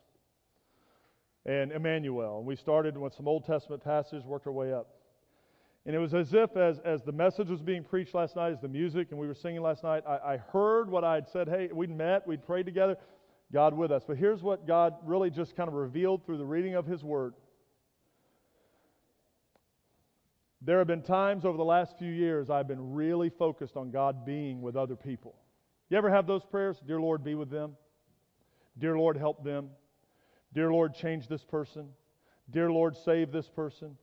and 1.45 1.71
Emmanuel. 1.71 2.39
And 2.39 2.45
we 2.45 2.57
started 2.57 2.97
with 2.97 3.13
some 3.13 3.25
Old 3.25 3.45
Testament 3.45 3.81
passages, 3.81 4.25
worked 4.25 4.47
our 4.47 4.51
way 4.51 4.73
up. 4.73 4.89
And 5.85 5.95
it 5.95 5.99
was 5.99 6.13
as 6.13 6.33
if, 6.33 6.57
as, 6.57 6.79
as 6.79 7.03
the 7.03 7.13
message 7.13 7.47
was 7.47 7.61
being 7.61 7.85
preached 7.85 8.13
last 8.13 8.35
night, 8.35 8.51
as 8.51 8.59
the 8.59 8.67
music 8.67 9.11
and 9.11 9.19
we 9.19 9.27
were 9.27 9.33
singing 9.33 9.61
last 9.61 9.81
night, 9.81 10.03
I, 10.05 10.33
I 10.33 10.37
heard 10.51 10.89
what 10.89 11.05
I 11.05 11.15
had 11.15 11.29
said. 11.29 11.47
Hey, 11.47 11.69
we'd 11.71 11.89
met, 11.89 12.27
we'd 12.27 12.45
prayed 12.45 12.65
together. 12.65 12.97
God 13.53 13.73
with 13.73 13.93
us. 13.93 14.03
But 14.05 14.17
here's 14.17 14.43
what 14.43 14.67
God 14.67 14.95
really 15.05 15.29
just 15.29 15.55
kind 15.55 15.69
of 15.69 15.73
revealed 15.73 16.25
through 16.25 16.37
the 16.37 16.45
reading 16.45 16.75
of 16.75 16.85
His 16.85 17.01
Word. 17.01 17.33
There 20.61 20.79
have 20.79 20.87
been 20.87 21.01
times 21.01 21.45
over 21.45 21.57
the 21.57 21.63
last 21.63 21.97
few 21.97 22.11
years 22.11 22.49
I've 22.49 22.67
been 22.67 22.93
really 22.93 23.29
focused 23.29 23.77
on 23.77 23.89
God 23.89 24.25
being 24.25 24.61
with 24.61 24.75
other 24.75 24.97
people. 24.97 25.35
You 25.91 25.97
ever 25.97 26.09
have 26.09 26.25
those 26.25 26.45
prayers? 26.45 26.77
Dear 26.87 27.01
Lord, 27.01 27.21
be 27.21 27.35
with 27.35 27.49
them. 27.49 27.73
Dear 28.79 28.97
Lord, 28.97 29.17
help 29.17 29.43
them. 29.43 29.71
Dear 30.53 30.71
Lord, 30.71 30.95
change 30.95 31.27
this 31.27 31.43
person. 31.43 31.89
Dear 32.49 32.71
Lord, 32.71 32.95
save 32.95 33.33
this 33.33 33.49
person. 33.49 33.97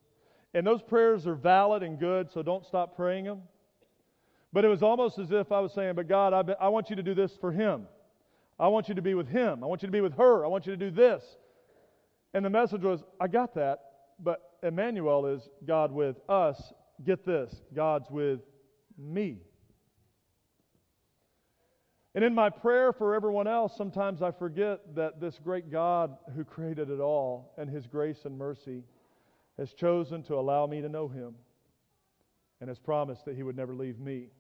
And 0.53 0.67
those 0.67 0.83
prayers 0.83 1.27
are 1.27 1.35
valid 1.35 1.83
and 1.83 1.99
good, 1.99 2.31
so 2.31 2.43
don't 2.43 2.67
stop 2.67 2.95
praying 2.95 3.25
them. 3.25 3.41
But 4.53 4.67
it 4.67 4.69
was 4.69 4.83
almost 4.83 5.19
as 5.19 5.33
if 5.33 5.51
I 5.51 5.61
was 5.61 5.73
saying, 5.73 5.95
But 5.95 6.09
God, 6.09 6.35
I, 6.35 6.43
be, 6.43 6.53
I 6.61 6.69
want 6.69 6.91
you 6.91 6.97
to 6.97 7.03
do 7.03 7.15
this 7.15 7.33
for 7.41 7.53
him. 7.53 7.87
I 8.61 8.69
want 8.69 8.91
you 8.91 8.95
to 8.95 9.03
be 9.03 9.15
with 9.15 9.29
him. 9.29 9.65
I 9.65 9.67
want 9.67 9.83
you 9.83 9.87
to 9.87 9.93
be 9.93 10.03
with 10.03 10.15
her. 10.19 10.45
I 10.45 10.49
want 10.49 10.67
you 10.67 10.77
to 10.77 10.77
do 10.77 10.91
this. 10.91 11.25
And 12.35 12.45
the 12.45 12.51
message 12.51 12.83
was, 12.83 13.03
I 13.19 13.29
got 13.29 13.55
that, 13.55 13.79
but 14.21 14.59
Emmanuel 14.63 15.25
is 15.25 15.49
God 15.67 15.91
with 15.91 16.17
us. 16.29 16.75
Get 17.03 17.25
this 17.25 17.63
God's 17.75 18.11
with 18.11 18.41
me. 18.99 19.39
And 22.19 22.25
in 22.25 22.35
my 22.35 22.51
prayer 22.51 22.93
for 22.93 23.15
everyone 23.15 23.47
else, 23.47 23.77
sometimes 23.77 24.23
I 24.23 24.33
forget 24.33 24.97
that 24.97 25.21
this 25.21 25.39
great 25.39 25.71
God 25.71 26.17
who 26.35 26.43
created 26.43 26.91
it 26.91 26.99
all 26.99 27.55
and 27.57 27.71
his 27.71 27.87
grace 27.87 28.25
and 28.25 28.37
mercy 28.37 28.83
has 29.57 29.73
chosen 29.73 30.25
to 30.25 30.35
allow 30.35 30.67
me 30.67 30.81
to 30.81 30.89
know 30.89 31.07
him 31.07 31.37
and 32.61 32.67
has 32.67 32.81
promised 32.81 33.25
that 33.27 33.37
he 33.37 33.45
would 33.45 33.57
never 33.57 33.73
leave 33.73 34.01
me. 34.01 34.31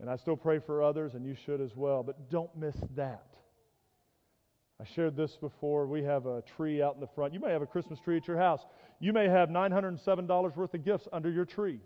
And 0.00 0.08
I 0.08 0.16
still 0.16 0.34
pray 0.34 0.60
for 0.60 0.82
others, 0.82 1.12
and 1.12 1.26
you 1.26 1.34
should 1.44 1.60
as 1.60 1.76
well, 1.76 2.02
but 2.02 2.30
don't 2.30 2.56
miss 2.56 2.76
that. 2.96 3.26
I 4.80 4.86
shared 4.94 5.14
this 5.14 5.36
before. 5.36 5.86
We 5.86 6.02
have 6.04 6.24
a 6.24 6.40
tree 6.56 6.82
out 6.82 6.94
in 6.94 7.02
the 7.02 7.06
front. 7.14 7.34
You 7.34 7.40
may 7.40 7.52
have 7.52 7.60
a 7.60 7.66
Christmas 7.66 8.00
tree 8.00 8.16
at 8.16 8.26
your 8.26 8.38
house. 8.38 8.62
You 8.98 9.12
may 9.12 9.28
have 9.28 9.50
$907 9.50 10.56
worth 10.56 10.72
of 10.72 10.84
gifts 10.86 11.06
under 11.12 11.30
your 11.30 11.44
tree 11.44 11.80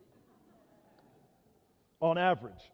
on 2.01 2.19
average. 2.19 2.71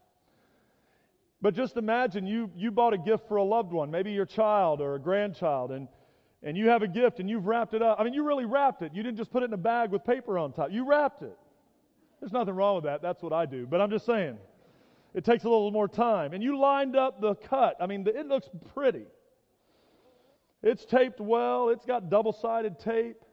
But 1.43 1.55
just 1.55 1.77
imagine 1.77 2.25
you, 2.25 2.51
you 2.57 2.71
bought 2.71 2.95
a 2.95 2.99
gift 2.99 3.27
for 3.27 3.37
a 3.37 3.43
loved 3.43 3.73
one, 3.73 3.91
maybe 3.91 4.13
your 4.13 4.25
child 4.25 4.81
or 4.81 4.95
a 4.95 5.01
grandchild, 5.01 5.73
and, 5.73 5.89
and 6.45 6.57
you 6.57 6.69
have 6.69 6.83
a 6.83 6.89
gift 6.89 7.19
and 7.19 7.29
you've 7.29 7.47
wrapped 7.47 7.75
it 7.75 7.83
up. 7.83 7.99
I 7.99 8.05
mean, 8.05 8.15
you 8.15 8.25
really 8.25 8.45
wrapped 8.45 8.83
it. 8.83 8.95
You 8.95 9.03
didn't 9.03 9.19
just 9.19 9.33
put 9.33 9.43
it 9.43 9.47
in 9.47 9.53
a 9.53 9.59
bag 9.59 9.91
with 9.91 10.05
paper 10.05 10.39
on 10.39 10.53
top. 10.53 10.71
You 10.71 10.89
wrapped 10.89 11.23
it. 11.23 11.37
There's 12.21 12.33
nothing 12.33 12.55
wrong 12.55 12.77
with 12.77 12.85
that. 12.85 13.03
That's 13.03 13.21
what 13.21 13.33
I 13.33 13.47
do. 13.47 13.67
But 13.67 13.81
I'm 13.81 13.91
just 13.91 14.07
saying, 14.07 14.39
it 15.15 15.25
takes 15.25 15.43
a 15.43 15.49
little 15.49 15.73
more 15.73 15.89
time. 15.89 16.33
And 16.33 16.43
you 16.45 16.57
lined 16.57 16.95
up 16.95 17.21
the 17.21 17.35
cut. 17.35 17.77
I 17.81 17.87
mean, 17.87 18.07
it 18.07 18.27
looks 18.29 18.49
pretty. 18.73 19.07
It's 20.63 20.85
taped 20.85 21.21
well, 21.21 21.71
it's 21.71 21.85
got 21.85 22.09
double 22.09 22.33
sided 22.33 22.79
tape. 22.79 23.25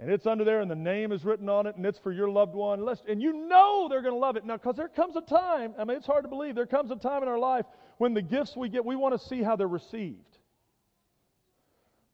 And 0.00 0.10
it's 0.10 0.26
under 0.26 0.44
there, 0.44 0.62
and 0.62 0.70
the 0.70 0.74
name 0.74 1.12
is 1.12 1.26
written 1.26 1.50
on 1.50 1.66
it, 1.66 1.76
and 1.76 1.84
it's 1.84 1.98
for 1.98 2.10
your 2.10 2.30
loved 2.30 2.54
one. 2.54 2.88
And 3.06 3.20
you 3.20 3.34
know 3.34 3.86
they're 3.90 4.00
going 4.00 4.14
to 4.14 4.18
love 4.18 4.36
it. 4.36 4.46
Now, 4.46 4.56
because 4.56 4.74
there 4.74 4.88
comes 4.88 5.14
a 5.14 5.20
time, 5.20 5.74
I 5.78 5.84
mean, 5.84 5.98
it's 5.98 6.06
hard 6.06 6.24
to 6.24 6.28
believe, 6.28 6.54
there 6.54 6.64
comes 6.64 6.90
a 6.90 6.96
time 6.96 7.22
in 7.22 7.28
our 7.28 7.38
life 7.38 7.66
when 7.98 8.14
the 8.14 8.22
gifts 8.22 8.56
we 8.56 8.70
get, 8.70 8.82
we 8.82 8.96
want 8.96 9.20
to 9.20 9.28
see 9.28 9.42
how 9.42 9.56
they're 9.56 9.68
received. 9.68 10.38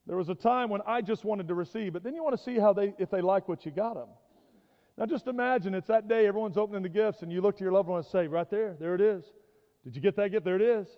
There 0.05 0.17
was 0.17 0.29
a 0.29 0.35
time 0.35 0.69
when 0.69 0.81
I 0.85 1.01
just 1.01 1.25
wanted 1.25 1.47
to 1.47 1.55
receive, 1.55 1.93
but 1.93 2.03
then 2.03 2.17
you 2.17 2.25
want 2.25 2.37
to 2.37 2.43
see 2.43 2.59
how 2.59 2.73
they, 2.73 2.93
if 2.99 3.09
they 3.09 3.21
like 3.21 3.49
what 3.49 3.65
you 3.65 3.71
got 3.71 3.95
them. 3.95 4.09
Now, 4.99 5.07
just 5.07 5.29
imagine 5.29 5.73
it's 5.73 5.87
that 5.87 6.09
day, 6.09 6.27
everyone's 6.27 6.57
opening 6.57 6.83
the 6.83 6.89
gifts, 6.89 7.23
and 7.23 7.31
you 7.31 7.41
look 7.41 7.57
to 7.59 7.63
your 7.63 7.73
loved 7.73 7.89
one 7.89 7.99
and 7.99 8.07
say, 8.07 8.27
Right 8.27 8.51
there, 8.51 8.77
there 8.81 8.97
it 8.97 9.01
is. 9.01 9.25
Did 9.85 9.95
you 9.95 10.03
get 10.03 10.17
that 10.17 10.33
gift? 10.33 10.45
There 10.45 10.57
it 10.57 10.63
is. 10.63 10.89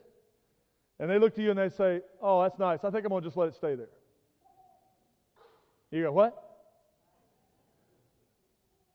And 0.98 1.10
they 1.10 1.18
look 1.18 1.34
to 1.34 1.42
you 1.42 1.50
and 1.50 1.58
they 1.58 1.68
say, 1.68 2.00
Oh, 2.22 2.42
that's 2.42 2.58
nice. 2.58 2.78
I 2.82 2.90
think 2.90 3.04
I'm 3.04 3.10
going 3.10 3.22
to 3.22 3.28
just 3.28 3.36
let 3.36 3.48
it 3.48 3.54
stay 3.56 3.74
there. 3.74 3.90
You 5.90 6.04
go, 6.04 6.12
What? 6.12 6.47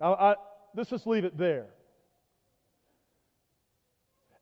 I, 0.03 0.11
I, 0.11 0.35
let's 0.75 0.89
just 0.89 1.07
leave 1.07 1.23
it 1.23 1.37
there. 1.37 1.67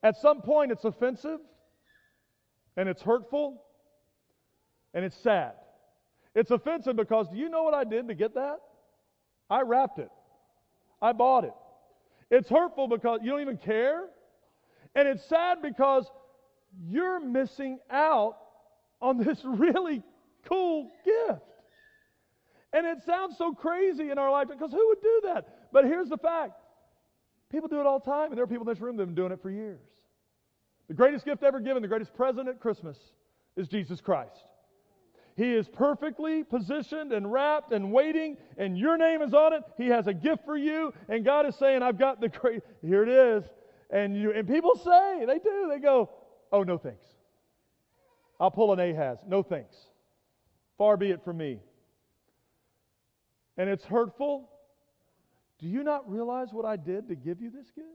At 0.02 0.16
some 0.16 0.42
point, 0.42 0.72
it's 0.72 0.84
offensive 0.84 1.38
and 2.76 2.88
it's 2.88 3.00
hurtful 3.00 3.62
and 4.92 5.04
it's 5.04 5.16
sad. 5.16 5.52
It's 6.34 6.50
offensive 6.50 6.96
because 6.96 7.28
do 7.28 7.36
you 7.36 7.48
know 7.48 7.62
what 7.62 7.74
I 7.74 7.84
did 7.84 8.08
to 8.08 8.14
get 8.14 8.34
that? 8.34 8.56
I 9.48 9.62
wrapped 9.62 10.00
it, 10.00 10.10
I 11.00 11.12
bought 11.12 11.44
it. 11.44 11.54
It's 12.30 12.48
hurtful 12.48 12.88
because 12.88 13.20
you 13.22 13.30
don't 13.30 13.42
even 13.42 13.58
care. 13.58 14.06
And 14.94 15.06
it's 15.06 15.24
sad 15.24 15.62
because 15.62 16.10
you're 16.88 17.20
missing 17.20 17.78
out 17.90 18.36
on 19.00 19.18
this 19.18 19.38
really 19.44 20.02
cool 20.46 20.90
gift. 21.04 21.51
And 22.72 22.86
it 22.86 22.98
sounds 23.04 23.36
so 23.36 23.52
crazy 23.52 24.10
in 24.10 24.18
our 24.18 24.30
life 24.30 24.48
because 24.48 24.72
who 24.72 24.88
would 24.88 25.02
do 25.02 25.20
that? 25.24 25.70
But 25.72 25.84
here's 25.84 26.08
the 26.08 26.16
fact 26.16 26.54
people 27.50 27.68
do 27.68 27.80
it 27.80 27.86
all 27.86 27.98
the 27.98 28.10
time, 28.10 28.28
and 28.28 28.36
there 28.36 28.44
are 28.44 28.48
people 28.48 28.66
in 28.66 28.72
this 28.72 28.80
room 28.80 28.96
that 28.96 29.02
have 29.02 29.08
been 29.08 29.14
doing 29.14 29.32
it 29.32 29.42
for 29.42 29.50
years. 29.50 29.80
The 30.88 30.94
greatest 30.94 31.24
gift 31.24 31.42
ever 31.42 31.60
given, 31.60 31.82
the 31.82 31.88
greatest 31.88 32.14
present 32.14 32.48
at 32.48 32.60
Christmas, 32.60 32.96
is 33.56 33.68
Jesus 33.68 34.00
Christ. 34.00 34.46
He 35.36 35.52
is 35.52 35.68
perfectly 35.68 36.44
positioned 36.44 37.12
and 37.12 37.30
wrapped 37.30 37.72
and 37.72 37.92
waiting, 37.92 38.36
and 38.56 38.76
your 38.78 38.96
name 38.96 39.22
is 39.22 39.34
on 39.34 39.52
it. 39.52 39.62
He 39.76 39.88
has 39.88 40.06
a 40.06 40.14
gift 40.14 40.44
for 40.44 40.56
you, 40.56 40.92
and 41.08 41.24
God 41.24 41.46
is 41.46 41.56
saying, 41.56 41.82
I've 41.82 41.98
got 41.98 42.20
the 42.20 42.28
great, 42.28 42.62
here 42.82 43.02
it 43.02 43.08
is. 43.08 43.44
And, 43.90 44.16
you, 44.16 44.32
and 44.32 44.48
people 44.48 44.74
say, 44.76 45.24
they 45.26 45.38
do, 45.38 45.68
they 45.70 45.78
go, 45.78 46.10
oh, 46.52 46.62
no 46.62 46.78
thanks. 46.78 47.04
I'll 48.40 48.50
pull 48.50 48.72
an 48.72 48.80
Ahaz. 48.80 49.18
No 49.26 49.42
thanks. 49.42 49.76
Far 50.78 50.96
be 50.96 51.10
it 51.10 51.22
from 51.24 51.36
me 51.36 51.60
and 53.62 53.70
it's 53.70 53.84
hurtful, 53.84 54.50
do 55.60 55.68
you 55.68 55.84
not 55.84 56.10
realize 56.10 56.48
what 56.50 56.64
I 56.64 56.74
did 56.74 57.06
to 57.10 57.14
give 57.14 57.40
you 57.40 57.48
this 57.48 57.70
gift? 57.70 57.86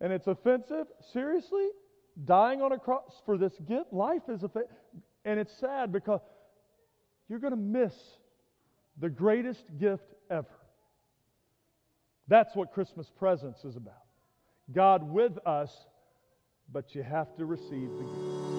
And 0.00 0.10
it's 0.10 0.26
offensive? 0.26 0.86
Seriously? 1.12 1.66
Dying 2.24 2.62
on 2.62 2.72
a 2.72 2.78
cross 2.78 3.20
for 3.26 3.36
this 3.36 3.52
gift? 3.68 3.92
Life 3.92 4.22
is 4.30 4.42
offensive. 4.42 4.74
And 5.26 5.38
it's 5.38 5.52
sad 5.60 5.92
because 5.92 6.22
you're 7.28 7.40
going 7.40 7.50
to 7.50 7.58
miss 7.58 7.92
the 8.98 9.10
greatest 9.10 9.62
gift 9.78 10.14
ever. 10.30 10.48
That's 12.26 12.56
what 12.56 12.72
Christmas 12.72 13.12
presents 13.18 13.66
is 13.66 13.76
about. 13.76 14.06
God 14.72 15.02
with 15.02 15.36
us, 15.44 15.70
but 16.72 16.94
you 16.94 17.02
have 17.02 17.36
to 17.36 17.44
receive 17.44 17.90
the 17.98 18.04
gift. 18.04 18.53